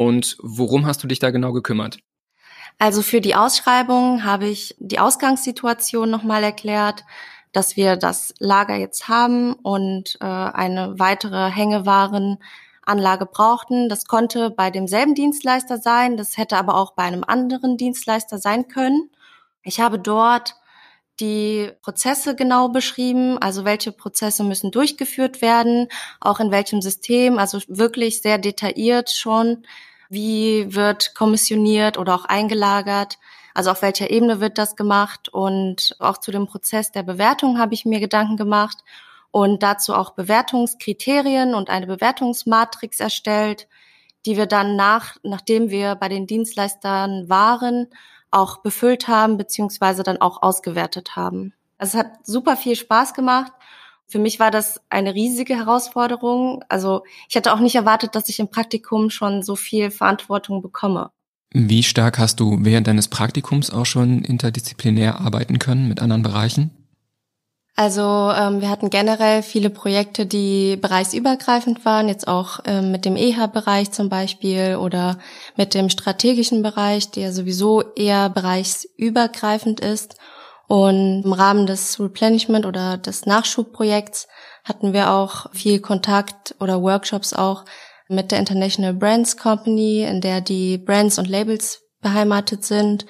und 0.00 0.38
worum 0.40 0.86
hast 0.86 1.04
du 1.04 1.06
dich 1.06 1.18
da 1.18 1.30
genau 1.30 1.52
gekümmert? 1.52 1.98
Also 2.78 3.02
für 3.02 3.20
die 3.20 3.34
Ausschreibung 3.34 4.24
habe 4.24 4.46
ich 4.46 4.74
die 4.78 4.98
Ausgangssituation 4.98 6.08
nochmal 6.08 6.42
erklärt, 6.42 7.04
dass 7.52 7.76
wir 7.76 7.96
das 7.96 8.32
Lager 8.38 8.76
jetzt 8.76 9.08
haben 9.08 9.52
und 9.52 10.16
äh, 10.22 10.24
eine 10.24 10.98
weitere 10.98 11.50
Hängewarenanlage 11.50 13.26
brauchten. 13.26 13.90
Das 13.90 14.06
konnte 14.06 14.48
bei 14.48 14.70
demselben 14.70 15.14
Dienstleister 15.14 15.76
sein, 15.76 16.16
das 16.16 16.38
hätte 16.38 16.56
aber 16.56 16.76
auch 16.76 16.94
bei 16.94 17.02
einem 17.02 17.22
anderen 17.22 17.76
Dienstleister 17.76 18.38
sein 18.38 18.68
können. 18.68 19.10
Ich 19.64 19.80
habe 19.80 19.98
dort 19.98 20.54
die 21.20 21.72
Prozesse 21.82 22.34
genau 22.34 22.70
beschrieben, 22.70 23.36
also 23.36 23.66
welche 23.66 23.92
Prozesse 23.92 24.44
müssen 24.44 24.70
durchgeführt 24.70 25.42
werden, 25.42 25.88
auch 26.20 26.40
in 26.40 26.50
welchem 26.50 26.80
System, 26.80 27.38
also 27.38 27.58
wirklich 27.68 28.22
sehr 28.22 28.38
detailliert 28.38 29.10
schon, 29.10 29.66
wie 30.10 30.74
wird 30.74 31.14
kommissioniert 31.14 31.96
oder 31.96 32.14
auch 32.14 32.26
eingelagert, 32.26 33.18
also 33.54 33.70
auf 33.70 33.82
welcher 33.82 34.10
Ebene 34.10 34.40
wird 34.40 34.58
das 34.58 34.76
gemacht 34.76 35.28
und 35.28 35.96
auch 35.98 36.18
zu 36.18 36.30
dem 36.30 36.46
Prozess 36.46 36.92
der 36.92 37.02
Bewertung 37.02 37.58
habe 37.58 37.74
ich 37.74 37.84
mir 37.84 38.00
Gedanken 38.00 38.36
gemacht 38.36 38.78
und 39.30 39.62
dazu 39.62 39.94
auch 39.94 40.10
Bewertungskriterien 40.10 41.54
und 41.54 41.70
eine 41.70 41.86
Bewertungsmatrix 41.86 43.00
erstellt, 43.00 43.68
die 44.26 44.36
wir 44.36 44.46
dann 44.46 44.76
nach, 44.76 45.16
nachdem 45.22 45.70
wir 45.70 45.94
bei 45.94 46.08
den 46.08 46.26
Dienstleistern 46.26 47.28
waren, 47.28 47.88
auch 48.30 48.58
befüllt 48.58 49.08
haben, 49.08 49.36
beziehungsweise 49.36 50.02
dann 50.02 50.20
auch 50.20 50.42
ausgewertet 50.42 51.16
haben. 51.16 51.54
Also 51.78 51.98
es 51.98 52.04
hat 52.04 52.26
super 52.26 52.56
viel 52.56 52.76
Spaß 52.76 53.14
gemacht. 53.14 53.52
Für 54.10 54.18
mich 54.18 54.40
war 54.40 54.50
das 54.50 54.80
eine 54.90 55.14
riesige 55.14 55.54
Herausforderung. 55.56 56.64
Also 56.68 57.04
ich 57.28 57.36
hatte 57.36 57.52
auch 57.54 57.60
nicht 57.60 57.76
erwartet, 57.76 58.16
dass 58.16 58.28
ich 58.28 58.40
im 58.40 58.50
Praktikum 58.50 59.08
schon 59.08 59.42
so 59.42 59.54
viel 59.54 59.92
Verantwortung 59.92 60.62
bekomme. 60.62 61.12
Wie 61.52 61.84
stark 61.84 62.18
hast 62.18 62.40
du 62.40 62.58
während 62.60 62.88
deines 62.88 63.06
Praktikums 63.08 63.70
auch 63.70 63.86
schon 63.86 64.22
interdisziplinär 64.24 65.20
arbeiten 65.20 65.60
können 65.60 65.88
mit 65.88 66.00
anderen 66.00 66.22
Bereichen? 66.22 66.70
Also 67.76 68.02
ähm, 68.02 68.60
wir 68.60 68.68
hatten 68.68 68.90
generell 68.90 69.42
viele 69.42 69.70
Projekte, 69.70 70.26
die 70.26 70.76
bereichsübergreifend 70.76 71.84
waren, 71.84 72.08
jetzt 72.08 72.28
auch 72.28 72.58
ähm, 72.66 72.90
mit 72.90 73.04
dem 73.04 73.16
EHA-Bereich 73.16 73.92
zum 73.92 74.08
Beispiel 74.08 74.76
oder 74.76 75.18
mit 75.56 75.74
dem 75.74 75.88
strategischen 75.88 76.62
Bereich, 76.62 77.10
der 77.10 77.32
sowieso 77.32 77.94
eher 77.94 78.28
bereichsübergreifend 78.28 79.80
ist. 79.80 80.16
Und 80.70 81.22
im 81.24 81.32
Rahmen 81.32 81.66
des 81.66 81.98
Replenishment 81.98 82.64
oder 82.64 82.96
des 82.96 83.26
Nachschubprojekts 83.26 84.28
hatten 84.62 84.92
wir 84.92 85.10
auch 85.10 85.52
viel 85.52 85.80
Kontakt 85.80 86.54
oder 86.60 86.80
Workshops 86.80 87.32
auch 87.32 87.64
mit 88.08 88.30
der 88.30 88.38
International 88.38 88.94
Brands 88.94 89.36
Company, 89.36 90.04
in 90.04 90.20
der 90.20 90.40
die 90.40 90.78
Brands 90.78 91.18
und 91.18 91.28
Labels 91.28 91.82
beheimatet 92.00 92.64
sind. 92.64 93.04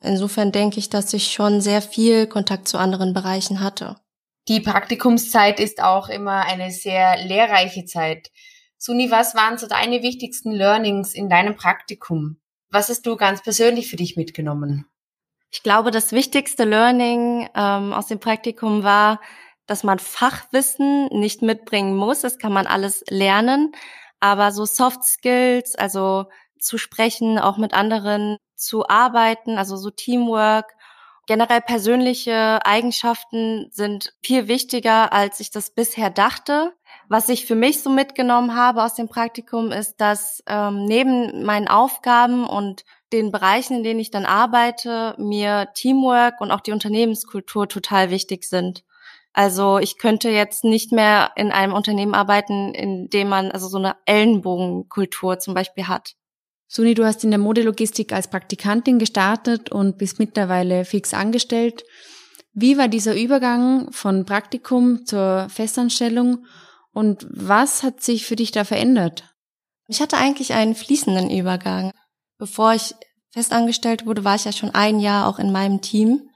Insofern 0.00 0.50
denke 0.50 0.80
ich, 0.80 0.90
dass 0.90 1.14
ich 1.14 1.30
schon 1.30 1.60
sehr 1.60 1.80
viel 1.80 2.26
Kontakt 2.26 2.66
zu 2.66 2.76
anderen 2.76 3.14
Bereichen 3.14 3.60
hatte. 3.60 4.00
Die 4.48 4.58
Praktikumszeit 4.58 5.60
ist 5.60 5.80
auch 5.80 6.08
immer 6.08 6.44
eine 6.46 6.72
sehr 6.72 7.24
lehrreiche 7.24 7.84
Zeit. 7.84 8.32
Suni, 8.78 9.12
was 9.12 9.36
waren 9.36 9.58
so 9.58 9.68
deine 9.68 10.02
wichtigsten 10.02 10.50
Learnings 10.50 11.14
in 11.14 11.28
deinem 11.28 11.54
Praktikum? 11.54 12.40
Was 12.68 12.88
hast 12.88 13.06
du 13.06 13.14
ganz 13.14 13.44
persönlich 13.44 13.88
für 13.88 13.96
dich 13.96 14.16
mitgenommen? 14.16 14.86
Ich 15.50 15.62
glaube, 15.62 15.90
das 15.90 16.12
wichtigste 16.12 16.64
Learning 16.64 17.48
ähm, 17.54 17.92
aus 17.92 18.08
dem 18.08 18.20
Praktikum 18.20 18.82
war, 18.82 19.20
dass 19.66 19.84
man 19.84 19.98
Fachwissen 19.98 21.06
nicht 21.08 21.42
mitbringen 21.42 21.96
muss. 21.96 22.20
Das 22.20 22.38
kann 22.38 22.52
man 22.52 22.66
alles 22.66 23.04
lernen. 23.08 23.72
Aber 24.20 24.52
so 24.52 24.64
Soft 24.64 25.04
Skills, 25.04 25.74
also 25.74 26.26
zu 26.58 26.78
sprechen, 26.78 27.38
auch 27.38 27.58
mit 27.58 27.74
anderen 27.74 28.38
zu 28.54 28.88
arbeiten, 28.88 29.58
also 29.58 29.76
so 29.76 29.90
Teamwork, 29.90 30.74
generell 31.26 31.60
persönliche 31.60 32.64
Eigenschaften 32.64 33.68
sind 33.70 34.14
viel 34.22 34.48
wichtiger, 34.48 35.12
als 35.12 35.40
ich 35.40 35.50
das 35.50 35.70
bisher 35.70 36.10
dachte. 36.10 36.72
Was 37.08 37.28
ich 37.28 37.46
für 37.46 37.54
mich 37.54 37.82
so 37.82 37.90
mitgenommen 37.90 38.54
habe 38.54 38.82
aus 38.82 38.94
dem 38.94 39.08
Praktikum 39.08 39.70
ist, 39.70 40.00
dass 40.00 40.42
ähm, 40.46 40.84
neben 40.84 41.44
meinen 41.44 41.68
Aufgaben 41.68 42.46
und 42.46 42.84
den 43.12 43.30
Bereichen, 43.30 43.78
in 43.78 43.82
denen 43.84 44.00
ich 44.00 44.10
dann 44.10 44.26
arbeite, 44.26 45.14
mir 45.18 45.68
Teamwork 45.74 46.40
und 46.40 46.50
auch 46.50 46.60
die 46.60 46.72
Unternehmenskultur 46.72 47.68
total 47.68 48.10
wichtig 48.10 48.44
sind. 48.44 48.84
Also 49.32 49.78
ich 49.78 49.98
könnte 49.98 50.30
jetzt 50.30 50.64
nicht 50.64 50.92
mehr 50.92 51.30
in 51.36 51.52
einem 51.52 51.74
Unternehmen 51.74 52.14
arbeiten, 52.14 52.74
in 52.74 53.08
dem 53.10 53.28
man 53.28 53.50
also 53.50 53.68
so 53.68 53.76
eine 53.76 53.96
Ellenbogenkultur 54.06 55.38
zum 55.38 55.54
Beispiel 55.54 55.86
hat. 55.88 56.14
Suni, 56.68 56.94
du 56.94 57.04
hast 57.04 57.22
in 57.22 57.30
der 57.30 57.38
Modelogistik 57.38 58.12
als 58.12 58.28
Praktikantin 58.28 58.98
gestartet 58.98 59.70
und 59.70 59.98
bist 59.98 60.18
mittlerweile 60.18 60.84
fix 60.84 61.14
angestellt. 61.14 61.84
Wie 62.54 62.78
war 62.78 62.88
dieser 62.88 63.14
Übergang 63.14 63.92
von 63.92 64.24
Praktikum 64.24 65.04
zur 65.04 65.48
Festanstellung 65.50 66.46
und 66.96 67.26
was 67.28 67.82
hat 67.82 68.02
sich 68.02 68.24
für 68.24 68.36
dich 68.36 68.52
da 68.52 68.64
verändert? 68.64 69.24
Ich 69.86 70.00
hatte 70.00 70.16
eigentlich 70.16 70.54
einen 70.54 70.74
fließenden 70.74 71.28
Übergang. 71.28 71.92
Bevor 72.38 72.72
ich 72.72 72.94
festangestellt 73.34 74.06
wurde, 74.06 74.24
war 74.24 74.34
ich 74.34 74.46
ja 74.46 74.52
schon 74.52 74.74
ein 74.74 74.98
Jahr 74.98 75.28
auch 75.28 75.38
in 75.38 75.52
meinem 75.52 75.82
Team. 75.82 76.30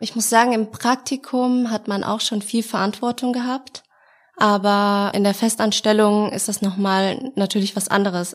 Ich 0.00 0.16
muss 0.16 0.28
sagen, 0.28 0.52
im 0.52 0.72
Praktikum 0.72 1.70
hat 1.70 1.86
man 1.86 2.02
auch 2.02 2.20
schon 2.20 2.42
viel 2.42 2.64
Verantwortung 2.64 3.32
gehabt, 3.32 3.84
aber 4.36 5.12
in 5.14 5.22
der 5.22 5.34
Festanstellung 5.34 6.32
ist 6.32 6.48
das 6.48 6.62
nochmal 6.62 7.30
natürlich 7.36 7.76
was 7.76 7.86
anderes. 7.86 8.34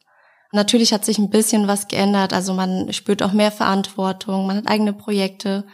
Natürlich 0.54 0.94
hat 0.94 1.04
sich 1.04 1.18
ein 1.18 1.32
bisschen 1.32 1.68
was 1.68 1.90
geändert, 1.90 2.32
also 2.32 2.54
man 2.54 2.94
spürt 2.94 3.22
auch 3.22 3.34
mehr 3.34 3.52
Verantwortung, 3.52 4.48
man 4.48 4.56
hat 4.56 4.68
eigene 4.70 4.94
Projekte, 4.94 5.68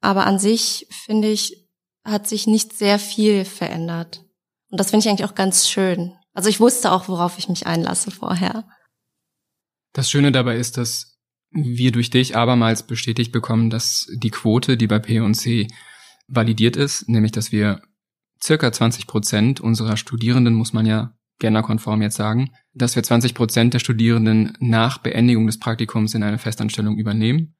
aber 0.00 0.26
an 0.26 0.40
sich 0.40 0.88
finde 1.04 1.28
ich, 1.28 1.68
hat 2.04 2.26
sich 2.26 2.48
nicht 2.48 2.76
sehr 2.76 2.98
viel 2.98 3.44
verändert. 3.44 4.23
Und 4.74 4.78
das 4.78 4.90
finde 4.90 5.04
ich 5.04 5.08
eigentlich 5.08 5.30
auch 5.30 5.36
ganz 5.36 5.68
schön. 5.68 6.14
Also 6.32 6.48
ich 6.48 6.58
wusste 6.58 6.90
auch, 6.90 7.06
worauf 7.06 7.38
ich 7.38 7.48
mich 7.48 7.64
einlasse 7.64 8.10
vorher. 8.10 8.64
Das 9.92 10.10
Schöne 10.10 10.32
dabei 10.32 10.56
ist, 10.56 10.78
dass 10.78 11.16
wir 11.52 11.92
durch 11.92 12.10
dich 12.10 12.36
abermals 12.36 12.84
bestätigt 12.84 13.30
bekommen, 13.30 13.70
dass 13.70 14.08
die 14.12 14.30
Quote, 14.30 14.76
die 14.76 14.88
bei 14.88 14.98
P&C 14.98 15.68
validiert 16.26 16.74
ist, 16.74 17.08
nämlich 17.08 17.30
dass 17.30 17.52
wir 17.52 17.82
circa 18.42 18.72
20 18.72 19.06
Prozent 19.06 19.60
unserer 19.60 19.96
Studierenden, 19.96 20.54
muss 20.54 20.72
man 20.72 20.86
ja 20.86 21.14
genderkonform 21.38 22.02
jetzt 22.02 22.16
sagen, 22.16 22.50
dass 22.72 22.96
wir 22.96 23.04
20 23.04 23.32
Prozent 23.34 23.74
der 23.74 23.78
Studierenden 23.78 24.56
nach 24.58 24.98
Beendigung 24.98 25.46
des 25.46 25.60
Praktikums 25.60 26.14
in 26.14 26.24
eine 26.24 26.38
Festanstellung 26.38 26.98
übernehmen. 26.98 27.54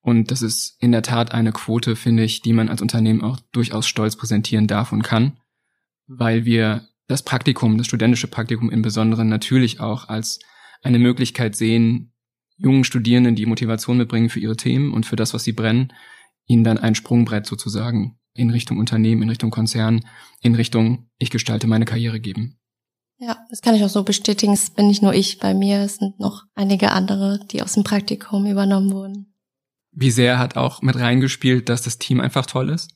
Und 0.00 0.32
das 0.32 0.42
ist 0.42 0.76
in 0.80 0.90
der 0.90 1.02
Tat 1.02 1.30
eine 1.30 1.52
Quote, 1.52 1.94
finde 1.94 2.24
ich, 2.24 2.42
die 2.42 2.54
man 2.54 2.70
als 2.70 2.82
Unternehmen 2.82 3.22
auch 3.22 3.38
durchaus 3.52 3.86
stolz 3.86 4.16
präsentieren 4.16 4.66
darf 4.66 4.90
und 4.90 5.02
kann, 5.02 5.38
weil 6.06 6.44
wir 6.44 6.88
das 7.06 7.22
Praktikum, 7.22 7.78
das 7.78 7.86
studentische 7.86 8.28
Praktikum 8.28 8.70
im 8.70 8.82
Besonderen 8.82 9.28
natürlich 9.28 9.80
auch 9.80 10.08
als 10.08 10.38
eine 10.82 10.98
Möglichkeit 10.98 11.56
sehen, 11.56 12.12
jungen 12.56 12.84
Studierenden, 12.84 13.34
die 13.34 13.46
Motivation 13.46 13.98
mitbringen 13.98 14.30
für 14.30 14.40
ihre 14.40 14.56
Themen 14.56 14.92
und 14.92 15.06
für 15.06 15.16
das, 15.16 15.34
was 15.34 15.44
sie 15.44 15.52
brennen, 15.52 15.92
ihnen 16.46 16.64
dann 16.64 16.78
ein 16.78 16.94
Sprungbrett 16.94 17.46
sozusagen 17.46 18.18
in 18.34 18.50
Richtung 18.50 18.78
Unternehmen, 18.78 19.22
in 19.22 19.28
Richtung 19.28 19.50
Konzern, 19.50 20.04
in 20.40 20.54
Richtung 20.54 21.08
ich 21.18 21.30
gestalte 21.30 21.66
meine 21.66 21.84
Karriere 21.84 22.20
geben. 22.20 22.58
Ja, 23.18 23.38
das 23.48 23.62
kann 23.62 23.74
ich 23.74 23.84
auch 23.84 23.88
so 23.88 24.02
bestätigen. 24.02 24.52
Es 24.52 24.70
bin 24.70 24.88
nicht 24.88 25.02
nur 25.02 25.14
ich 25.14 25.38
bei 25.38 25.54
mir, 25.54 25.80
es 25.80 25.96
sind 25.96 26.18
noch 26.18 26.42
einige 26.54 26.90
andere, 26.90 27.40
die 27.50 27.62
aus 27.62 27.74
dem 27.74 27.84
Praktikum 27.84 28.46
übernommen 28.46 28.92
wurden. 28.92 29.34
Wie 29.92 30.10
sehr 30.10 30.38
hat 30.38 30.56
auch 30.56 30.82
mit 30.82 30.96
reingespielt, 30.96 31.68
dass 31.68 31.82
das 31.82 31.98
Team 31.98 32.20
einfach 32.20 32.46
toll 32.46 32.70
ist? 32.70 32.90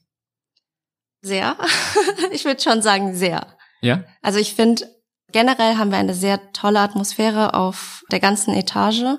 Sehr. 1.20 1.56
ich 2.32 2.44
würde 2.44 2.62
schon 2.62 2.82
sagen, 2.82 3.14
sehr. 3.14 3.46
Ja. 3.80 4.04
Also 4.22 4.38
ich 4.38 4.54
finde, 4.54 4.86
generell 5.32 5.76
haben 5.76 5.90
wir 5.90 5.98
eine 5.98 6.14
sehr 6.14 6.52
tolle 6.52 6.80
Atmosphäre 6.80 7.54
auf 7.54 8.04
der 8.10 8.20
ganzen 8.20 8.54
Etage. 8.54 9.18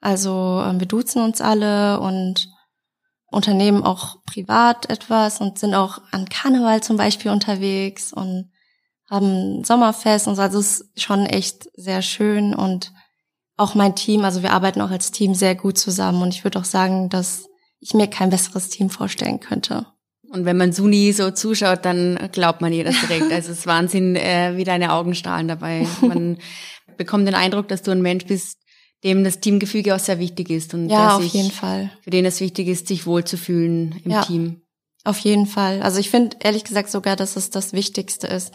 Also 0.00 0.62
ähm, 0.66 0.80
wir 0.80 0.86
duzen 0.86 1.22
uns 1.22 1.40
alle 1.40 2.00
und 2.00 2.48
unternehmen 3.30 3.82
auch 3.82 4.16
privat 4.26 4.90
etwas 4.90 5.40
und 5.40 5.58
sind 5.58 5.74
auch 5.74 5.98
an 6.10 6.28
Karneval 6.28 6.82
zum 6.82 6.96
Beispiel 6.96 7.30
unterwegs 7.30 8.12
und 8.12 8.50
haben 9.10 9.64
Sommerfest 9.64 10.28
und 10.28 10.36
so. 10.36 10.42
Also 10.42 10.58
es 10.58 10.80
ist 10.80 11.02
schon 11.02 11.26
echt 11.26 11.68
sehr 11.74 12.02
schön 12.02 12.54
und 12.54 12.92
auch 13.56 13.74
mein 13.74 13.94
Team, 13.94 14.24
also 14.24 14.42
wir 14.42 14.52
arbeiten 14.52 14.80
auch 14.80 14.90
als 14.90 15.12
Team 15.12 15.34
sehr 15.34 15.54
gut 15.54 15.78
zusammen 15.78 16.22
und 16.22 16.34
ich 16.34 16.44
würde 16.44 16.58
auch 16.58 16.64
sagen, 16.64 17.08
dass 17.08 17.46
ich 17.78 17.94
mir 17.94 18.08
kein 18.08 18.30
besseres 18.30 18.68
Team 18.68 18.90
vorstellen 18.90 19.40
könnte. 19.40 19.86
Und 20.32 20.46
wenn 20.46 20.56
man 20.56 20.72
Suni 20.72 21.12
so 21.12 21.30
zuschaut, 21.30 21.84
dann 21.84 22.18
glaubt 22.32 22.62
man 22.62 22.72
ihr 22.72 22.84
das 22.84 22.98
direkt. 23.06 23.30
Also 23.30 23.52
es 23.52 23.58
ist 23.58 23.66
Wahnsinn, 23.66 24.16
äh, 24.16 24.56
wie 24.56 24.64
deine 24.64 24.92
Augen 24.92 25.14
strahlen 25.14 25.46
dabei. 25.46 25.86
Man 26.00 26.38
bekommt 26.96 27.26
den 27.28 27.34
Eindruck, 27.34 27.68
dass 27.68 27.82
du 27.82 27.90
ein 27.90 28.00
Mensch 28.00 28.24
bist, 28.24 28.58
dem 29.04 29.24
das 29.24 29.40
Teamgefüge 29.40 29.94
auch 29.94 29.98
sehr 29.98 30.18
wichtig 30.18 30.48
ist 30.50 30.72
und 30.74 30.88
ja, 30.88 31.16
auf 31.16 31.22
sich, 31.22 31.34
jeden 31.34 31.50
Fall. 31.50 31.90
für 32.02 32.10
den 32.10 32.24
es 32.24 32.40
wichtig 32.40 32.68
ist, 32.68 32.88
sich 32.88 33.04
wohlzufühlen 33.06 34.00
im 34.04 34.10
Ja. 34.10 34.22
Team. 34.22 34.62
Auf 35.04 35.18
jeden 35.18 35.46
Fall. 35.46 35.82
Also 35.82 35.98
ich 35.98 36.08
finde 36.10 36.36
ehrlich 36.40 36.64
gesagt 36.64 36.88
sogar, 36.90 37.16
dass 37.16 37.36
es 37.36 37.50
das 37.50 37.72
Wichtigste 37.72 38.26
ist. 38.28 38.52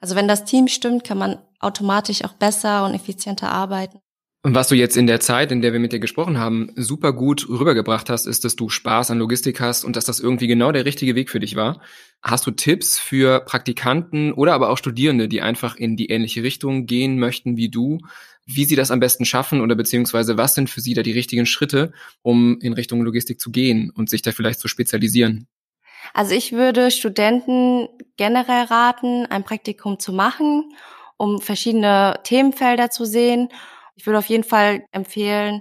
Also 0.00 0.16
wenn 0.16 0.26
das 0.26 0.44
Team 0.46 0.66
stimmt, 0.66 1.04
kann 1.04 1.18
man 1.18 1.38
automatisch 1.60 2.24
auch 2.24 2.32
besser 2.32 2.86
und 2.86 2.94
effizienter 2.94 3.52
arbeiten. 3.52 3.98
Und 4.42 4.54
was 4.54 4.68
du 4.68 4.74
jetzt 4.74 4.96
in 4.96 5.06
der 5.06 5.20
Zeit, 5.20 5.52
in 5.52 5.60
der 5.60 5.74
wir 5.74 5.80
mit 5.80 5.92
dir 5.92 5.98
gesprochen 5.98 6.38
haben, 6.38 6.70
super 6.74 7.12
gut 7.12 7.46
rübergebracht 7.50 8.08
hast, 8.08 8.24
ist, 8.24 8.42
dass 8.46 8.56
du 8.56 8.70
Spaß 8.70 9.10
an 9.10 9.18
Logistik 9.18 9.60
hast 9.60 9.84
und 9.84 9.96
dass 9.96 10.06
das 10.06 10.18
irgendwie 10.18 10.46
genau 10.46 10.72
der 10.72 10.86
richtige 10.86 11.14
Weg 11.14 11.28
für 11.28 11.40
dich 11.40 11.56
war. 11.56 11.82
Hast 12.22 12.46
du 12.46 12.50
Tipps 12.50 12.98
für 12.98 13.40
Praktikanten 13.40 14.32
oder 14.32 14.54
aber 14.54 14.70
auch 14.70 14.78
Studierende, 14.78 15.28
die 15.28 15.42
einfach 15.42 15.76
in 15.76 15.94
die 15.94 16.08
ähnliche 16.08 16.42
Richtung 16.42 16.86
gehen 16.86 17.18
möchten 17.18 17.58
wie 17.58 17.68
du, 17.68 17.98
wie 18.46 18.64
sie 18.64 18.76
das 18.76 18.90
am 18.90 18.98
besten 18.98 19.26
schaffen 19.26 19.60
oder 19.60 19.74
beziehungsweise 19.74 20.38
was 20.38 20.54
sind 20.54 20.70
für 20.70 20.80
sie 20.80 20.94
da 20.94 21.02
die 21.02 21.12
richtigen 21.12 21.44
Schritte, 21.44 21.92
um 22.22 22.58
in 22.60 22.72
Richtung 22.72 23.02
Logistik 23.02 23.40
zu 23.40 23.50
gehen 23.50 23.92
und 23.94 24.08
sich 24.08 24.22
da 24.22 24.32
vielleicht 24.32 24.60
zu 24.60 24.68
spezialisieren? 24.68 25.48
Also 26.14 26.34
ich 26.34 26.52
würde 26.52 26.90
Studenten 26.90 27.88
generell 28.16 28.64
raten, 28.64 29.26
ein 29.26 29.44
Praktikum 29.44 29.98
zu 29.98 30.14
machen, 30.14 30.72
um 31.18 31.42
verschiedene 31.42 32.20
Themenfelder 32.24 32.88
zu 32.88 33.04
sehen. 33.04 33.50
Ich 34.00 34.06
würde 34.06 34.18
auf 34.18 34.30
jeden 34.30 34.44
Fall 34.44 34.86
empfehlen, 34.92 35.60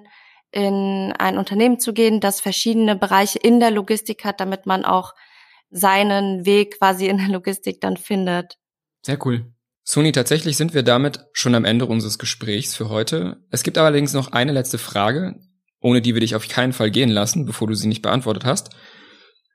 in 0.50 1.12
ein 1.20 1.38
Unternehmen 1.38 1.78
zu 1.78 1.92
gehen, 1.92 2.22
das 2.22 2.40
verschiedene 2.40 2.96
Bereiche 2.96 3.38
in 3.38 3.60
der 3.60 3.70
Logistik 3.70 4.24
hat, 4.24 4.40
damit 4.40 4.66
man 4.66 4.86
auch 4.86 5.12
seinen 5.70 6.46
Weg 6.46 6.78
quasi 6.78 7.08
in 7.08 7.18
der 7.18 7.28
Logistik 7.28 7.82
dann 7.82 7.98
findet. 7.98 8.58
Sehr 9.06 9.18
cool. 9.26 9.52
Suni, 9.84 10.14
tatsächlich 10.14 10.56
sind 10.56 10.74
wir 10.74 10.84
damit 10.84 11.26
schon 11.34 11.54
am 11.54 11.66
Ende 11.66 11.86
unseres 11.86 12.18
Gesprächs 12.18 12.76
für 12.76 12.88
heute. 12.88 13.44
Es 13.52 13.64
gibt 13.64 13.78
allerdings 13.78 14.14
noch 14.14 14.32
eine 14.32 14.54
letzte 14.54 14.78
Frage, 14.78 15.36
ohne 15.82 16.02
die 16.02 16.14
wir 16.14 16.22
dich 16.22 16.34
auf 16.34 16.48
keinen 16.48 16.72
Fall 16.72 16.92
gehen 16.92 17.10
lassen, 17.10 17.46
bevor 17.46 17.68
du 17.68 17.74
sie 17.74 17.90
nicht 17.90 18.04
beantwortet 18.04 18.46
hast. 18.46 18.70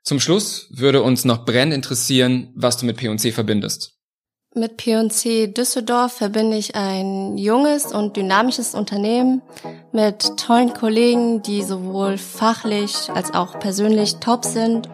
Zum 0.03 0.19
Schluss 0.19 0.69
würde 0.69 1.01
uns 1.01 1.25
noch 1.25 1.43
brennend 1.43 1.73
interessieren, 1.73 2.53
was 2.55 2.77
du 2.77 2.85
mit 2.85 2.97
P&C 2.97 3.31
verbindest. 3.31 3.94
Mit 4.57 4.77
P&C 4.77 5.47
Düsseldorf 5.47 6.13
verbinde 6.13 6.55
ich 6.55 6.77
ein 6.77 7.37
junges 7.37 7.87
und 7.87 8.15
dynamisches 8.15 8.73
Unternehmen 8.73 9.41
mit 9.91 10.37
tollen 10.37 10.73
Kollegen, 10.73 11.41
die 11.41 11.61
sowohl 11.61 12.17
fachlich 12.17 13.09
als 13.13 13.33
auch 13.33 13.59
persönlich 13.59 14.15
top 14.21 14.45
sind. 14.45 14.87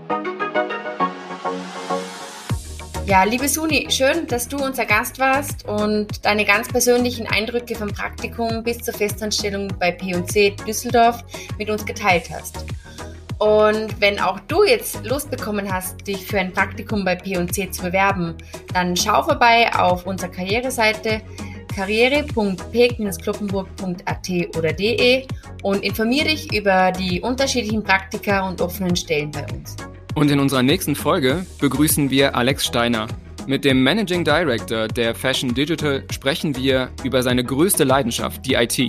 Ja, 3.06 3.24
liebe 3.24 3.48
Suni, 3.48 3.86
schön, 3.92 4.26
dass 4.26 4.48
du 4.48 4.58
unser 4.58 4.88
Gast 4.88 5.20
warst 5.20 5.68
und 5.68 6.26
deine 6.26 6.44
ganz 6.44 6.68
persönlichen 6.68 7.28
Eindrücke 7.28 7.76
vom 7.76 7.90
Praktikum 7.90 8.64
bis 8.64 8.80
zur 8.80 8.96
Festanstellung 8.96 9.68
bei 9.80 9.92
P&C 9.92 10.56
Düsseldorf 10.66 11.24
mit 11.60 11.70
uns 11.70 11.86
geteilt 11.86 12.32
hast. 12.32 12.66
Und 13.42 14.00
wenn 14.00 14.18
auch 14.20 14.40
du 14.42 14.64
jetzt 14.64 15.04
Lust 15.04 15.32
bekommen 15.32 15.74
hast, 15.74 16.06
dich 16.06 16.28
für 16.28 16.40
ein 16.40 16.54
Praktikum 16.54 17.04
bei 17.04 17.16
P&C 17.16 17.72
zu 17.72 17.82
bewerben, 17.82 18.36
dann 18.72 18.96
schau 18.96 19.24
vorbei 19.24 19.74
auf 19.74 20.06
unserer 20.06 20.30
Karriereseite 20.30 21.24
karriere.peg-kloppenburg.at 21.76 24.30
oder 24.56 24.74
de 24.74 25.26
und 25.64 25.84
informiere 25.84 26.28
dich 26.28 26.54
über 26.54 26.92
die 26.92 27.20
unterschiedlichen 27.20 27.84
Praktika 27.84 28.48
und 28.48 28.62
offenen 28.62 28.96
Stellen 28.96 29.32
bei 29.32 29.44
uns. 29.52 29.76
Und 30.14 30.30
in 30.30 30.40
unserer 30.40 30.62
nächsten 30.62 30.94
Folge 30.94 31.44
begrüßen 31.60 32.12
wir 32.12 32.36
Alex 32.36 32.68
Steiner. 32.68 33.08
Mit 33.48 33.66
dem 33.66 33.82
Managing 33.82 34.24
Director 34.24 34.88
der 34.88 35.16
Fashion 35.16 35.56
Digital 35.56 36.04
sprechen 36.12 36.56
wir 36.56 36.92
über 37.04 37.24
seine 37.24 37.44
größte 37.44 37.86
Leidenschaft, 37.86 38.46
die 38.46 38.54
IT. 38.54 38.80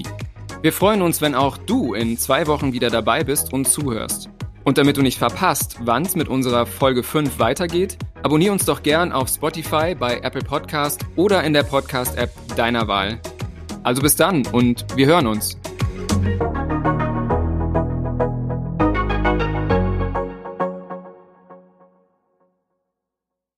Wir 0.61 0.75
freuen 0.75 1.01
uns, 1.01 1.23
wenn 1.23 1.35
auch 1.35 1.57
du 1.57 1.95
in 1.95 2.19
zwei 2.19 2.47
Wochen 2.47 2.75
wieder 2.75 2.91
dabei 2.91 3.25
bist 3.25 3.55
und 3.55 3.67
zuhörst. 3.67 4.29
Und 4.65 4.79
damit 4.79 4.97
du 4.97 5.03
nicht 5.03 5.19
verpasst, 5.19 5.77
wann 5.81 6.05
es 6.05 6.15
mit 6.15 6.29
unserer 6.29 6.67
Folge 6.67 7.03
5 7.03 7.39
weitergeht, 7.39 7.99
abonnier 8.23 8.53
uns 8.53 8.65
doch 8.65 8.83
gern 8.83 9.13
auf 9.13 9.29
Spotify, 9.29 9.95
bei 9.99 10.19
Apple 10.19 10.43
Podcast 10.43 11.05
oder 11.17 11.43
in 11.43 11.53
der 11.53 11.65
Podcast-App 11.65 12.31
deiner 12.57 12.87
Wahl. 12.87 13.21
Also 13.83 14.03
bis 14.03 14.17
dann 14.17 14.47
und 14.47 14.87
wir 14.97 15.07
hören 15.07 15.27
uns. 15.27 15.59